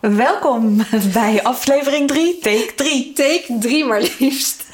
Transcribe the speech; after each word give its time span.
Welkom 0.00 0.84
bij 1.12 1.42
aflevering 1.42 2.08
3, 2.08 2.38
take 2.38 2.72
3. 2.76 3.12
Take 3.12 3.56
3 3.60 3.84
maar 3.84 4.00
liefst. 4.18 4.64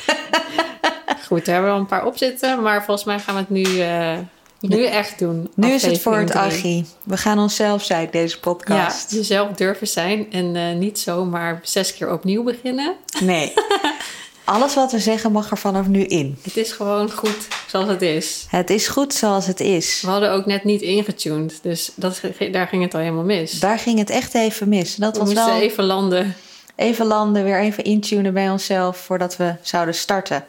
Goed, 1.26 1.44
daar 1.44 1.54
hebben 1.54 1.64
we 1.64 1.70
al 1.70 1.78
een 1.78 1.86
paar 1.86 2.06
op 2.06 2.16
zitten, 2.16 2.62
maar 2.62 2.84
volgens 2.84 3.06
mij 3.06 3.18
gaan 3.18 3.34
we 3.34 3.40
het 3.40 3.50
nu, 3.50 3.62
uh, 3.62 4.18
nu 4.60 4.84
echt 4.84 5.18
doen. 5.18 5.50
Nu 5.54 5.70
is 5.70 5.82
het 5.82 6.00
voor 6.00 6.16
het 6.16 6.34
archie. 6.34 6.86
We 7.04 7.16
gaan 7.16 7.38
onszelf 7.38 7.84
zijn, 7.84 8.08
deze 8.10 8.40
podcast. 8.40 9.10
Ja, 9.10 9.16
jezelf 9.16 9.50
durven 9.50 9.88
zijn 9.88 10.32
en 10.32 10.54
uh, 10.54 10.72
niet 10.72 10.98
zomaar 10.98 11.60
zes 11.62 11.94
keer 11.94 12.12
opnieuw 12.12 12.42
beginnen. 12.42 12.94
Nee. 13.20 13.52
Alles 14.46 14.74
wat 14.74 14.92
we 14.92 14.98
zeggen 14.98 15.32
mag 15.32 15.50
er 15.50 15.58
vanaf 15.58 15.86
nu 15.86 16.02
in. 16.04 16.38
Het 16.42 16.56
is 16.56 16.72
gewoon 16.72 17.10
goed 17.10 17.48
zoals 17.66 17.88
het 17.88 18.02
is. 18.02 18.46
Het 18.50 18.70
is 18.70 18.88
goed 18.88 19.14
zoals 19.14 19.46
het 19.46 19.60
is. 19.60 20.00
We 20.00 20.08
hadden 20.10 20.32
ook 20.32 20.46
net 20.46 20.64
niet 20.64 20.80
ingetuned, 20.82 21.58
dus 21.62 21.90
dat, 21.94 22.20
daar 22.52 22.66
ging 22.66 22.82
het 22.82 22.94
al 22.94 23.00
helemaal 23.00 23.24
mis. 23.24 23.60
Daar 23.60 23.78
ging 23.78 23.98
het 23.98 24.10
echt 24.10 24.34
even 24.34 24.68
mis. 24.68 24.94
Dat 24.94 25.12
we 25.12 25.18
was 25.18 25.28
moesten 25.28 25.52
wel 25.52 25.62
even 25.62 25.84
landen. 25.84 26.34
even 26.76 27.06
landen, 27.06 27.44
weer 27.44 27.60
even 27.60 27.84
intunen 27.84 28.32
bij 28.34 28.50
onszelf 28.50 28.96
voordat 28.96 29.36
we 29.36 29.54
zouden 29.62 29.94
starten. 29.94 30.44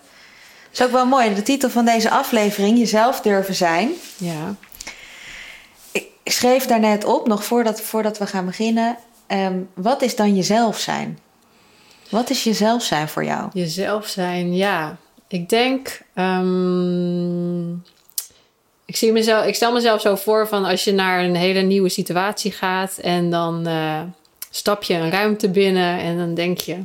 Dat 0.72 0.80
is 0.80 0.86
ook 0.86 0.92
wel 0.92 1.06
mooi. 1.06 1.34
De 1.36 1.42
titel 1.44 1.70
van 1.70 1.86
deze 1.86 2.09
aflevering, 2.09 2.78
Jezelf 2.78 3.22
durven 3.22 3.56
zijn. 3.56 3.90
Ja. 4.18 4.56
Ik 5.92 6.08
schreef 6.23 6.66
daarnet 6.66 7.06
op, 7.06 7.28
nog 7.28 7.44
voordat, 7.44 7.81
voordat 7.81 8.18
we 8.18 8.28
gaan 8.28 8.45
beginnen. 8.45 8.98
ehm, 9.28 9.58
wat 9.73 10.02
is 10.02 10.16
dan 10.16 10.36
jezelf 10.36 10.80
zijn? 10.80 11.20
Wat 12.09 12.30
is 12.30 12.44
jezelf 12.44 12.83
zijn 12.83 13.08
voor 13.08 13.23
jou? 13.23 13.50
Jezelf 13.53 14.08
zijn, 14.08 14.55
ja. 14.55 14.97
Ik 15.27 15.50
denk. 15.50 16.02
ehm, 16.13 17.72
ik, 18.86 18.95
zie 18.95 19.11
mezelf, 19.11 19.45
ik 19.45 19.55
stel 19.55 19.73
mezelf 19.73 20.02
zo 20.02 20.16
voor 20.16 20.47
van 20.47 20.66
als 20.66 20.83
je 20.83 20.91
naar 20.91 21.23
een 21.23 21.35
hele 21.35 21.61
nieuwe 21.61 21.89
situatie 21.89 22.52
gaat 22.52 22.97
en 22.97 23.30
dan 23.30 23.67
eh, 23.67 24.02
stap 24.50 24.83
je 24.83 24.94
een 24.94 25.11
ruimte 25.11 25.50
binnen 25.50 26.00
en 26.00 26.17
dan 26.17 26.33
denk 26.33 26.58
je. 26.59 26.78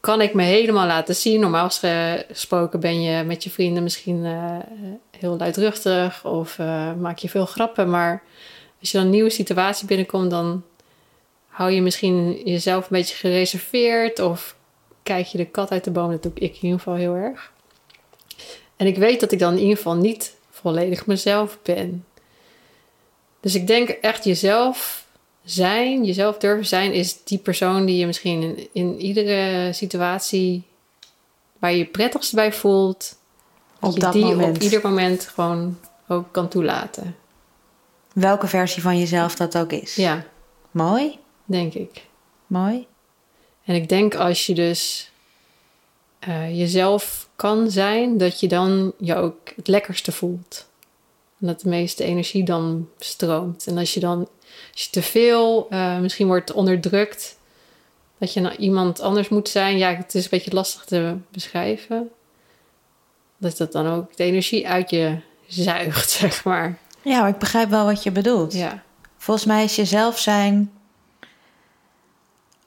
Kan 0.00 0.20
ik 0.20 0.34
me 0.34 0.42
helemaal 0.42 0.86
laten 0.86 1.14
zien? 1.14 1.40
Normaal 1.40 1.70
gesproken 1.70 2.80
ben 2.80 3.02
je 3.02 3.24
met 3.24 3.44
je 3.44 3.50
vrienden 3.50 3.82
misschien 3.82 4.24
eh, 4.24 4.56
heel 5.18 5.36
luidruchtig 5.36 6.24
of 6.24 6.58
eh, 6.58 6.92
maak 6.92 7.18
je 7.18 7.28
veel 7.28 7.46
grappen. 7.46 7.90
Maar 7.90 8.22
als 8.80 8.90
je 8.90 8.96
dan 8.96 9.06
een 9.06 9.12
nieuwe 9.12 9.30
situatie 9.30 9.86
binnenkomt, 9.86 10.30
dan 10.30 10.62
hou 11.54 11.70
je 11.70 11.82
misschien 11.82 12.42
jezelf 12.44 12.82
een 12.82 12.96
beetje 12.96 13.16
gereserveerd 13.16 14.18
of 14.18 14.56
kijk 15.02 15.26
je 15.26 15.38
de 15.38 15.44
kat 15.46 15.70
uit 15.70 15.84
de 15.84 15.90
boom. 15.90 16.10
Dat 16.10 16.22
doe 16.22 16.32
ik 16.34 16.54
in 16.54 16.62
ieder 16.62 16.78
geval 16.78 16.94
heel 16.94 17.14
erg. 17.14 17.52
En 18.76 18.86
ik 18.86 18.96
weet 18.96 19.20
dat 19.20 19.32
ik 19.32 19.38
dan 19.38 19.52
in 19.52 19.60
ieder 19.60 19.76
geval 19.76 19.94
niet 19.94 20.34
volledig 20.50 21.06
mezelf 21.06 21.58
ben. 21.62 22.04
Dus 23.40 23.54
ik 23.54 23.66
denk 23.66 23.88
echt 23.88 24.24
jezelf 24.24 25.06
zijn, 25.44 26.04
jezelf 26.04 26.38
durven 26.38 26.66
zijn, 26.66 26.92
is 26.92 27.24
die 27.24 27.38
persoon 27.38 27.84
die 27.86 27.96
je 27.96 28.06
misschien 28.06 28.42
in, 28.42 28.68
in 28.72 29.00
iedere 29.00 29.72
situatie 29.72 30.62
waar 31.58 31.70
je 31.70 31.78
je 31.78 31.86
prettigst 31.86 32.34
bij 32.34 32.52
voelt, 32.52 33.18
Op 33.80 33.94
je 33.94 34.00
dat 34.00 34.12
die 34.12 34.24
moment. 34.24 34.56
op 34.56 34.62
ieder 34.62 34.80
moment 34.82 35.26
gewoon 35.34 35.78
ook 36.08 36.32
kan 36.32 36.48
toelaten. 36.48 37.16
Welke 38.12 38.46
versie 38.46 38.82
van 38.82 38.98
jezelf 38.98 39.34
dat 39.36 39.58
ook 39.58 39.72
is. 39.72 39.94
Ja, 39.94 40.24
Mooi, 40.70 41.18
denk 41.44 41.74
ik. 41.74 42.06
mooi. 42.46 42.86
En 43.64 43.74
ik 43.74 43.88
denk 43.88 44.14
als 44.14 44.46
je 44.46 44.54
dus 44.54 45.10
eh, 46.18 46.58
jezelf 46.58 47.28
kan 47.36 47.70
zijn, 47.70 48.18
dat 48.18 48.40
je 48.40 48.48
dan 48.48 48.92
je 48.98 49.14
ook 49.14 49.38
het 49.56 49.68
lekkerste 49.68 50.12
voelt. 50.12 50.68
En 51.40 51.46
dat 51.46 51.60
de 51.60 51.68
meeste 51.68 52.04
energie 52.04 52.44
dan 52.44 52.88
stroomt. 52.98 53.66
En 53.66 53.78
als 53.78 53.94
je 53.94 54.00
dan, 54.00 54.28
als 54.72 54.84
je 54.84 54.90
te 54.90 55.02
veel 55.02 55.66
eh, 55.70 55.98
misschien 55.98 56.26
wordt 56.26 56.52
onderdrukt, 56.52 57.38
dat 58.18 58.32
je 58.32 58.40
nou 58.40 58.56
iemand 58.56 59.00
anders 59.00 59.28
moet 59.28 59.48
zijn. 59.48 59.78
Ja, 59.78 59.94
het 59.94 60.14
is 60.14 60.24
een 60.24 60.30
beetje 60.30 60.54
lastig 60.54 60.84
te 60.84 61.16
beschrijven. 61.30 62.10
Dat 63.36 63.56
dat 63.56 63.72
dan 63.72 63.86
ook 63.86 64.16
de 64.16 64.24
energie 64.24 64.68
uit 64.68 64.90
je 64.90 65.18
zuigt, 65.46 66.10
zeg 66.20 66.44
maar. 66.44 66.78
Ja, 67.02 67.20
maar 67.20 67.28
ik 67.28 67.38
begrijp 67.38 67.68
wel 67.68 67.84
wat 67.84 68.02
je 68.02 68.10
bedoelt. 68.10 68.52
Ja, 68.52 68.82
Volgens 69.24 69.46
mij 69.46 69.64
is 69.64 69.76
jezelf 69.76 70.18
zijn 70.18 70.72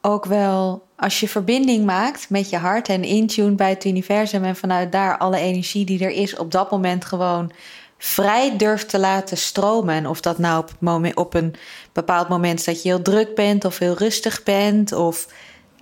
ook 0.08 0.26
wel 0.26 0.86
als 0.96 1.20
je 1.20 1.28
verbinding 1.28 1.86
maakt 1.86 2.30
met 2.30 2.50
je 2.50 2.58
hart 2.58 2.90
en 2.90 3.04
intune 3.04 3.56
bij 3.56 3.70
het 3.70 3.86
universum 3.86 4.44
en 4.44 4.56
vanuit 4.56 4.92
daar 4.92 5.18
alle 5.18 5.38
energie 5.38 5.86
die 5.86 6.04
er 6.04 6.12
is 6.12 6.38
op 6.38 6.52
dat 6.52 6.72
moment 6.72 7.06
gewoon 7.06 7.52
vrij 7.98 8.58
durft 8.58 8.90
te 8.90 9.00
laten 9.00 9.38
stromen. 9.38 9.96
En 9.96 10.08
of 10.08 10.22
dat 10.22 10.38
nou 10.38 10.60
op, 10.60 10.72
moment, 10.80 11.16
op 11.16 11.34
een 11.34 11.56
bepaald 11.94 12.30
moment 12.30 12.60
is 12.60 12.66
dat 12.66 12.84
je 12.84 12.90
heel 12.90 13.02
druk 13.02 13.36
bent 13.36 13.66
of 13.66 13.78
heel 13.78 13.94
rustig 13.98 14.44
bent 14.44 14.92
of 14.92 15.28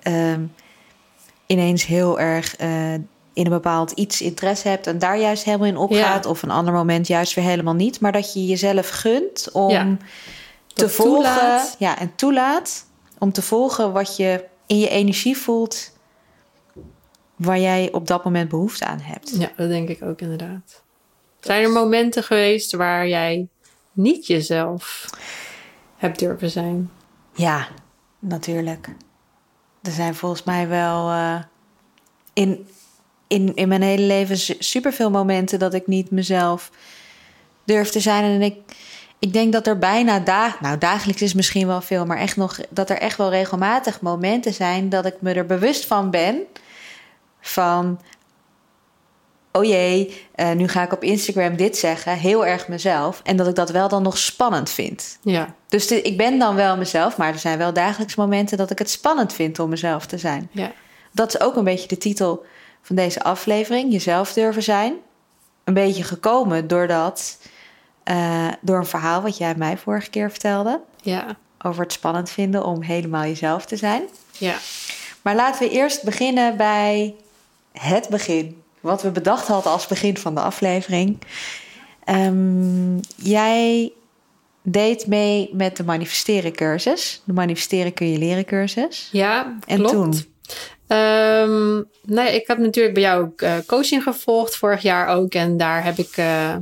ehm, 0.02 0.42
ineens 1.46 1.86
heel 1.86 2.20
erg 2.20 2.56
eh, 2.56 2.94
in 3.34 3.46
een 3.46 3.50
bepaald 3.50 3.92
iets 3.92 4.22
interesse 4.22 4.68
hebt 4.68 4.88
en 4.88 5.00
daar 5.00 5.20
juist 5.20 5.44
helemaal 5.44 5.68
in 5.68 5.78
opgaat. 5.78 6.24
Ja. 6.24 6.30
Of 6.30 6.42
een 6.44 6.52
ander 6.52 6.74
moment 6.74 7.08
juist 7.08 7.34
weer 7.34 7.46
helemaal 7.46 7.74
niet. 7.74 8.00
Maar 8.00 8.12
dat 8.12 8.34
je 8.34 8.46
jezelf 8.46 8.90
gunt 8.90 9.50
om 9.52 9.70
Ja. 9.70 9.98
te 10.74 10.90
volgen. 10.90 11.62
Ja, 11.78 12.00
en 12.00 12.12
toelaat 12.16 12.86
om 13.18 13.32
te 13.32 13.42
volgen 13.42 13.92
wat 13.94 14.16
je 14.18 14.46
in 14.66 14.80
je 14.80 14.90
energie 14.90 15.38
voelt. 15.38 15.94
Waar 17.36 17.60
jij 17.60 17.92
op 17.92 18.08
dat 18.08 18.24
moment 18.24 18.50
behoefte 18.50 18.86
aan 18.86 19.00
hebt. 19.00 19.36
ja, 19.38 19.52
dat 19.58 19.70
denk 19.70 19.90
ik 19.90 20.02
ook 20.04 20.22
inderdaad. 20.22 20.84
Zijn 21.40 21.64
er 21.64 21.70
momenten 21.70 22.24
geweest 22.24 22.72
waar 22.74 23.08
jij 23.08 23.48
niet 23.92 24.28
jezelf 24.28 25.06
hebt 25.98 26.20
durven 26.20 26.50
zijn? 26.50 26.92
Ja, 27.34 27.68
natuurlijk. 28.20 28.88
Er 29.82 29.92
zijn 29.92 30.16
volgens 30.16 30.44
mij 30.44 30.68
wel 30.68 31.10
eh, 31.10 31.42
in, 32.34 32.68
in, 33.28 33.56
in 33.56 33.68
mijn 33.68 33.82
hele 33.82 34.06
leven 34.06 34.38
su- 34.38 34.56
superveel 34.60 35.10
momenten 35.12 35.60
dat 35.60 35.74
ik 35.74 35.88
niet 35.88 36.12
mezelf 36.12 36.72
durf 37.64 37.90
te 37.90 38.00
zijn. 38.00 38.24
En 38.24 38.42
ik, 38.42 38.56
ik 39.26 39.34
denk 39.34 39.54
dat 39.54 39.68
er 39.68 39.78
bijna 39.78 40.20
dag, 40.20 40.62
nou 40.62 40.78
dagelijks 40.78 41.22
is 41.22 41.34
misschien 41.34 41.68
wel 41.68 41.82
veel, 41.82 42.06
maar 42.06 42.18
echt 42.18 42.36
nog 42.38 42.60
dat 42.70 42.90
er 42.90 42.98
echt 42.98 43.18
wel 43.18 43.30
regelmatig 43.30 44.02
momenten 44.02 44.54
zijn 44.54 44.90
dat 44.90 45.06
ik 45.06 45.16
me 45.20 45.34
er 45.34 45.46
bewust 45.46 45.86
van 45.86 46.10
ben. 46.10 46.40
Van, 47.42 48.02
oh 49.52 49.64
jee, 49.64 50.26
eh, 50.36 50.52
nu 50.52 50.68
ga 50.68 50.84
ik 50.84 50.94
op 50.94 51.04
Instagram 51.04 51.56
dit 51.56 51.78
zeggen, 51.78 52.18
heel 52.18 52.46
erg 52.46 52.68
mezelf. 52.68 53.22
En 53.24 53.36
dat 53.38 53.48
ik 53.48 53.56
dat 53.56 53.70
wel 53.70 53.88
dan 53.88 54.04
nog 54.04 54.18
spannend 54.18 54.70
vind. 54.70 55.18
Ja, 55.22 55.54
Dus 55.68 55.88
de- 55.88 56.02
ik 56.02 56.18
ben 56.18 56.40
dan 56.40 56.56
wel 56.56 56.78
mezelf, 56.78 57.18
maar 57.18 57.34
er 57.34 57.40
zijn 57.40 57.58
wel 57.58 57.74
dagelijks 57.74 58.16
momenten 58.16 58.58
dat 58.58 58.72
ik 58.72 58.80
het 58.80 58.90
spannend 58.90 59.34
vind 59.34 59.60
om 59.60 59.70
mezelf 59.70 60.06
te 60.06 60.18
zijn. 60.18 60.50
ja, 60.52 60.72
Dat 61.12 61.34
is 61.36 61.40
ook 61.42 61.56
een 61.56 61.64
beetje 61.64 61.88
de 61.88 61.98
titel 61.98 62.46
van 62.82 62.96
deze 62.96 63.24
aflevering: 63.24 63.92
jezelf 63.92 64.34
durven 64.34 64.64
zijn. 64.64 64.94
Een 65.64 65.74
beetje 65.74 66.04
gekomen 66.04 66.68
doordat, 66.68 67.38
eh, 68.06 68.48
door 68.62 68.78
een 68.78 68.86
verhaal 68.86 69.22
wat 69.22 69.38
jij 69.38 69.54
mij 69.58 69.78
vorige 69.78 70.10
keer 70.10 70.30
vertelde. 70.32 70.80
ja, 71.02 71.26
Over 71.62 71.84
het 71.84 71.92
spannend 71.94 72.30
vinden 72.30 72.66
om 72.66 72.82
helemaal 72.82 73.24
jezelf 73.24 73.66
te 73.66 73.76
zijn. 73.76 74.04
ja. 74.38 74.56
Maar 75.22 75.36
laten 75.36 75.68
we 75.68 75.74
eerst 75.74 76.04
beginnen 76.04 76.58
bij 76.58 77.16
het 77.72 78.08
begin. 78.10 78.62
Wat 78.80 79.02
we 79.02 79.12
bedacht 79.12 79.48
hadden 79.48 79.72
als 79.72 79.88
begin 79.88 80.18
van 80.18 80.36
de 80.36 80.42
aflevering. 80.42 81.18
Ehm, 82.04 82.98
jij 83.16 83.92
deed 84.62 85.08
mee 85.08 85.50
met 85.54 85.78
de 85.78 85.84
manifesteren 85.84 86.52
cursus. 86.52 87.22
De 87.24 87.34
manifesteren 87.34 87.94
kun 87.94 88.12
je 88.12 88.18
leren 88.18 88.46
cursus. 88.46 89.10
Ja, 89.12 89.58
En 89.68 89.78
klopt. 89.78 89.92
toen? 89.92 90.26
Ehm, 90.88 91.82
nee, 92.04 92.36
ik 92.36 92.48
heb 92.48 92.58
natuurlijk 92.58 92.94
bij 92.94 93.04
jou 93.04 93.24
ook 93.24 93.42
eh, 93.42 93.54
coaching 93.68 94.04
gevolgd, 94.04 94.56
vorig 94.58 94.82
jaar 94.82 95.08
ook. 95.08 95.34
En 95.34 95.58
daar 95.58 95.84
heb 95.84 95.98
ik 95.98 96.18
eh, 96.18 96.56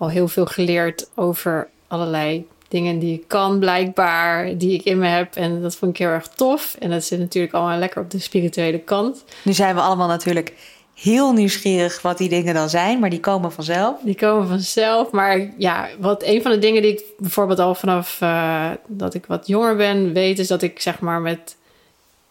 al 0.00 0.08
heel 0.08 0.28
veel 0.28 0.46
geleerd 0.46 1.08
over 1.14 1.68
allerlei 1.88 2.46
dingen 2.68 2.98
die 2.98 3.14
ik 3.14 3.28
kan, 3.28 3.58
blijkbaar, 3.58 4.58
die 4.58 4.74
ik 4.74 4.84
in 4.84 4.98
me 4.98 5.06
heb. 5.06 5.36
En 5.36 5.62
dat 5.62 5.76
vond 5.76 5.92
ik 5.92 5.98
heel 5.98 6.08
erg 6.08 6.28
tof. 6.28 6.76
En 6.78 6.90
dat 6.90 7.04
zit 7.04 7.18
natuurlijk 7.18 7.54
allemaal 7.54 7.78
lekker 7.78 8.02
op 8.02 8.10
de 8.10 8.18
spirituele 8.18 8.78
kant. 8.78 9.24
Nu 9.44 9.52
zijn 9.52 9.74
we 9.74 9.80
allemaal 9.80 10.08
natuurlijk 10.08 10.54
heel 10.94 11.32
nieuwsgierig 11.32 12.02
wat 12.02 12.18
die 12.18 12.28
dingen 12.28 12.54
dan 12.54 12.68
zijn, 12.68 12.98
maar 12.98 13.10
die 13.10 13.20
komen 13.20 13.52
vanzelf. 13.52 13.96
Die 14.02 14.14
komen 14.14 14.48
vanzelf. 14.48 15.10
Maar 15.10 15.50
ja, 15.58 15.88
wat 15.98 16.22
een 16.22 16.42
van 16.42 16.50
de 16.50 16.58
dingen 16.58 16.82
die 16.82 16.92
ik 16.92 17.02
bijvoorbeeld 17.18 17.58
al 17.58 17.74
vanaf 17.74 18.20
eh, 18.20 18.70
dat 18.86 19.14
ik 19.14 19.26
wat 19.26 19.46
jonger 19.46 19.76
ben 19.76 20.12
weet, 20.12 20.38
is 20.38 20.48
dat 20.48 20.62
ik 20.62 20.80
zeg 20.80 21.00
maar 21.00 21.20
met 21.20 21.56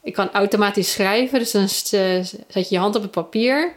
ik 0.03 0.13
kan 0.13 0.31
automatisch 0.31 0.91
schrijven. 0.91 1.39
Dus 1.39 1.51
dan 1.51 1.69
zet 1.69 2.45
je 2.47 2.65
je 2.69 2.77
hand 2.77 2.95
op 2.95 3.01
het 3.01 3.11
papier. 3.11 3.73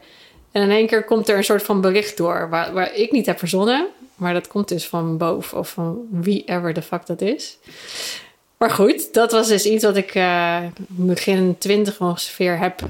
En 0.52 0.62
in 0.62 0.70
één 0.70 0.86
keer 0.86 1.04
komt 1.04 1.28
er 1.28 1.36
een 1.36 1.44
soort 1.44 1.62
van 1.62 1.80
bericht 1.80 2.16
door. 2.16 2.48
Waar, 2.50 2.72
waar 2.72 2.94
ik 2.94 3.12
niet 3.12 3.26
heb 3.26 3.38
verzonnen. 3.38 3.86
Maar 4.14 4.32
dat 4.32 4.48
komt 4.48 4.68
dus 4.68 4.88
van 4.88 5.16
boven. 5.16 5.58
Of 5.58 5.70
van 5.70 6.06
wie 6.10 6.44
ever 6.44 6.72
de 6.72 6.82
fuck 6.82 7.06
dat 7.06 7.20
is. 7.20 7.58
Maar 8.56 8.70
goed, 8.70 9.14
dat 9.14 9.32
was 9.32 9.48
dus 9.48 9.66
iets 9.66 9.84
wat 9.84 9.96
ik 9.96 10.14
eh, 10.14 10.58
begin 10.86 11.56
twintig 11.58 12.00
ongeveer 12.00 12.58
heb 12.58 12.80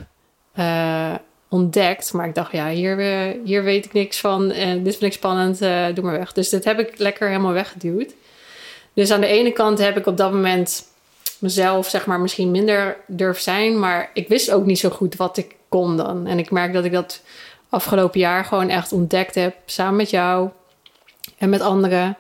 eh, 0.53 1.14
ontdekt. 1.49 2.12
Maar 2.12 2.29
ik 2.29 2.35
dacht, 2.35 2.53
ja, 2.53 2.69
hier, 2.69 2.99
eh, 2.99 3.38
hier 3.44 3.62
weet 3.62 3.85
ik 3.85 3.93
niks 3.93 4.20
van. 4.20 4.50
En 4.50 4.82
dit 4.82 4.97
vind 4.97 5.12
ik 5.12 5.19
spannend, 5.19 5.58
doe 5.94 6.05
maar 6.05 6.19
weg. 6.19 6.32
Dus 6.32 6.49
dit 6.49 6.65
heb 6.65 6.79
ik 6.79 6.99
lekker 6.99 7.29
helemaal 7.29 7.53
weggeduwd. 7.53 8.15
Dus 8.93 9.11
aan 9.11 9.20
de 9.20 9.26
ene 9.26 9.53
kant 9.53 9.79
heb 9.79 9.97
ik 9.97 10.06
op 10.06 10.17
dat 10.17 10.32
moment 10.32 10.85
mezelf, 11.38 11.88
zeg 11.88 12.06
maar, 12.06 12.20
misschien 12.20 12.50
minder 12.50 12.97
durf 13.06 13.41
zijn. 13.41 13.79
Maar 13.79 14.11
ik 14.15 14.29
wist 14.29 14.50
ook 14.50 14.65
niet 14.65 14.79
zo 14.79 14.91
goed 14.91 15.17
wat 15.17 15.37
ik 15.37 15.55
kon 15.69 15.97
dan. 15.97 16.26
En 16.26 16.38
ik 16.38 16.50
merk 16.50 16.73
dat 16.73 16.85
ik 16.85 16.93
dat 16.93 17.20
afgelopen 17.73 18.21
jaar 18.21 18.45
gewoon 18.45 18.69
echt 18.69 18.93
ontdekt 18.93 19.35
heb. 19.35 19.55
Samen 19.65 19.97
met 19.97 20.11
jou 20.11 20.51
en 21.39 21.49
met 21.49 21.61
anderen. 21.61 22.17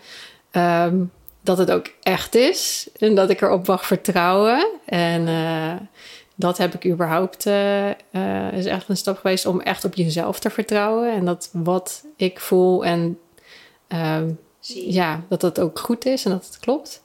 Ehm, 0.50 0.96
dat 1.42 1.58
het 1.58 1.70
ook 1.70 1.86
echt 2.02 2.34
is. 2.34 2.88
En 2.98 3.14
dat 3.14 3.30
ik 3.30 3.40
erop 3.40 3.66
mag 3.66 3.86
vertrouwen. 3.86 4.66
En 4.84 5.28
eh, 5.28 5.74
dat 6.34 6.58
heb 6.58 6.74
ik 6.74 6.86
überhaupt, 6.86 7.46
eh, 7.46 7.90
eh, 7.90 8.52
is 8.52 8.66
echt 8.66 8.88
een 8.88 8.96
stap 8.96 9.18
geweest 9.18 9.46
om 9.46 9.60
echt 9.60 9.84
op 9.84 9.94
jezelf 9.94 10.38
te 10.38 10.50
vertrouwen. 10.50 11.12
En 11.12 11.24
dat 11.24 11.50
wat 11.52 12.04
ik 12.16 12.40
voel 12.40 12.84
en 12.84 13.18
ehm, 13.88 14.30
ja, 14.86 15.24
dat 15.28 15.40
dat 15.40 15.60
ook 15.60 15.78
goed 15.78 16.06
is 16.06 16.24
en 16.24 16.30
dat 16.30 16.46
het 16.46 16.58
klopt. 16.58 17.02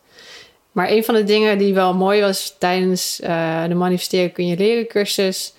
Maar 0.72 0.90
een 0.90 1.04
van 1.04 1.16
de 1.16 1.24
dingen 1.24 1.58
die 1.58 1.74
wel 1.74 1.94
mooi 1.94 2.22
was 2.22 2.56
tijdens 2.60 3.16
de 3.68 3.74
manifesteren 3.76 4.32
kun 4.32 4.48
je 4.48 4.58
leren 4.58 4.88
cursus, 4.88 5.54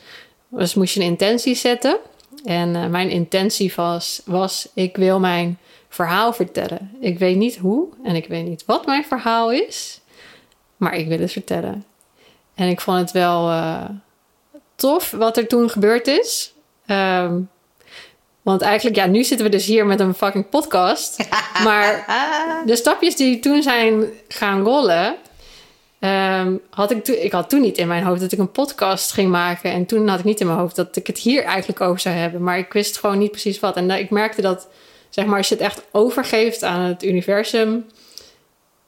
was 0.48 0.74
moest 0.74 0.94
je 0.94 1.00
een 1.00 1.06
intentie 1.06 1.54
zetten. 1.54 1.98
En 2.44 2.76
eh, 2.76 2.86
mijn 2.86 3.10
intentie 3.10 3.72
was, 3.76 4.22
was, 4.24 4.68
ik 4.74 4.96
wil 4.96 5.20
mijn 5.20 5.58
verhaal 5.88 6.32
vertellen. 6.32 6.96
Ik 7.00 7.18
weet 7.18 7.36
niet 7.36 7.56
hoe 7.56 7.88
en 8.02 8.14
ik 8.14 8.26
weet 8.26 8.46
niet 8.46 8.64
wat 8.66 8.86
mijn 8.86 9.04
verhaal 9.04 9.52
is, 9.52 10.00
maar 10.76 10.94
ik 10.96 11.08
wil 11.08 11.18
het 11.18 11.32
vertellen. 11.32 11.84
En 12.54 12.68
ik 12.68 12.80
vond 12.80 12.98
het 12.98 13.10
wel 13.10 13.50
eh, 13.50 13.84
tof 14.74 15.10
wat 15.10 15.36
er 15.36 15.46
toen 15.46 15.70
gebeurd 15.70 16.06
is. 16.06 16.52
Ehm, 16.86 17.40
want 18.42 18.62
eigenlijk, 18.62 18.96
ja, 18.96 19.06
nu 19.06 19.24
zitten 19.24 19.46
we 19.46 19.52
dus 19.52 19.66
hier 19.66 19.86
met 19.86 20.00
een 20.00 20.14
fucking 20.14 20.48
podcast. 20.48 21.16
Maar 21.64 22.04
de 22.66 22.76
stapjes 22.76 23.16
die 23.16 23.38
toen 23.38 23.62
zijn 23.62 24.04
gaan 24.28 24.62
rollen, 24.62 25.16
ehm, 25.98 26.56
had 26.70 26.90
ik, 26.90 27.08
ik 27.08 27.32
had 27.32 27.48
toen 27.48 27.60
niet 27.60 27.78
in 27.78 27.88
mijn 27.88 28.04
hoofd 28.04 28.20
dat 28.20 28.32
ik 28.32 28.38
een 28.38 28.50
podcast 28.50 29.12
ging 29.12 29.30
maken. 29.30 29.72
En 29.72 29.86
toen 29.86 30.08
had 30.08 30.18
ik 30.18 30.24
niet 30.24 30.40
in 30.40 30.46
mijn 30.46 30.58
hoofd 30.58 30.76
dat 30.76 30.96
ik 30.96 31.06
het 31.06 31.18
hier 31.18 31.44
eigenlijk 31.44 31.80
over 31.80 32.00
zou 32.00 32.14
hebben. 32.14 32.42
Maar 32.42 32.58
ik 32.58 32.72
wist 32.72 32.98
gewoon 32.98 33.18
niet 33.18 33.30
precies 33.30 33.60
wat. 33.60 33.76
En 33.76 33.90
ik 33.90 34.10
merkte 34.10 34.42
dat, 34.42 34.68
zeg 35.08 35.26
maar, 35.26 35.38
als 35.38 35.48
je 35.48 35.54
het 35.54 35.64
echt 35.64 35.82
overgeeft 35.92 36.62
aan 36.62 36.80
het 36.80 37.04
universum, 37.04 37.86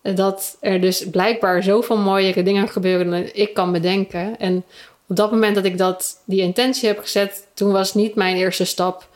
dat 0.02 0.56
er 0.60 0.80
dus 0.80 1.08
blijkbaar 1.10 1.62
zoveel 1.62 1.96
mooiere 1.96 2.42
dingen 2.42 2.68
gebeuren 2.68 3.10
dan 3.10 3.30
ik 3.32 3.54
kan 3.54 3.72
bedenken. 3.72 4.38
En 4.38 4.64
op 5.08 5.16
dat 5.16 5.30
moment 5.30 5.54
dat 5.54 5.64
ik 5.64 5.78
dat, 5.78 6.22
die 6.24 6.40
intentie 6.40 6.88
heb 6.88 6.98
gezet, 6.98 7.46
toen 7.54 7.72
was 7.72 7.94
niet 7.94 8.14
mijn 8.14 8.36
eerste 8.36 8.64
stap 8.64 9.08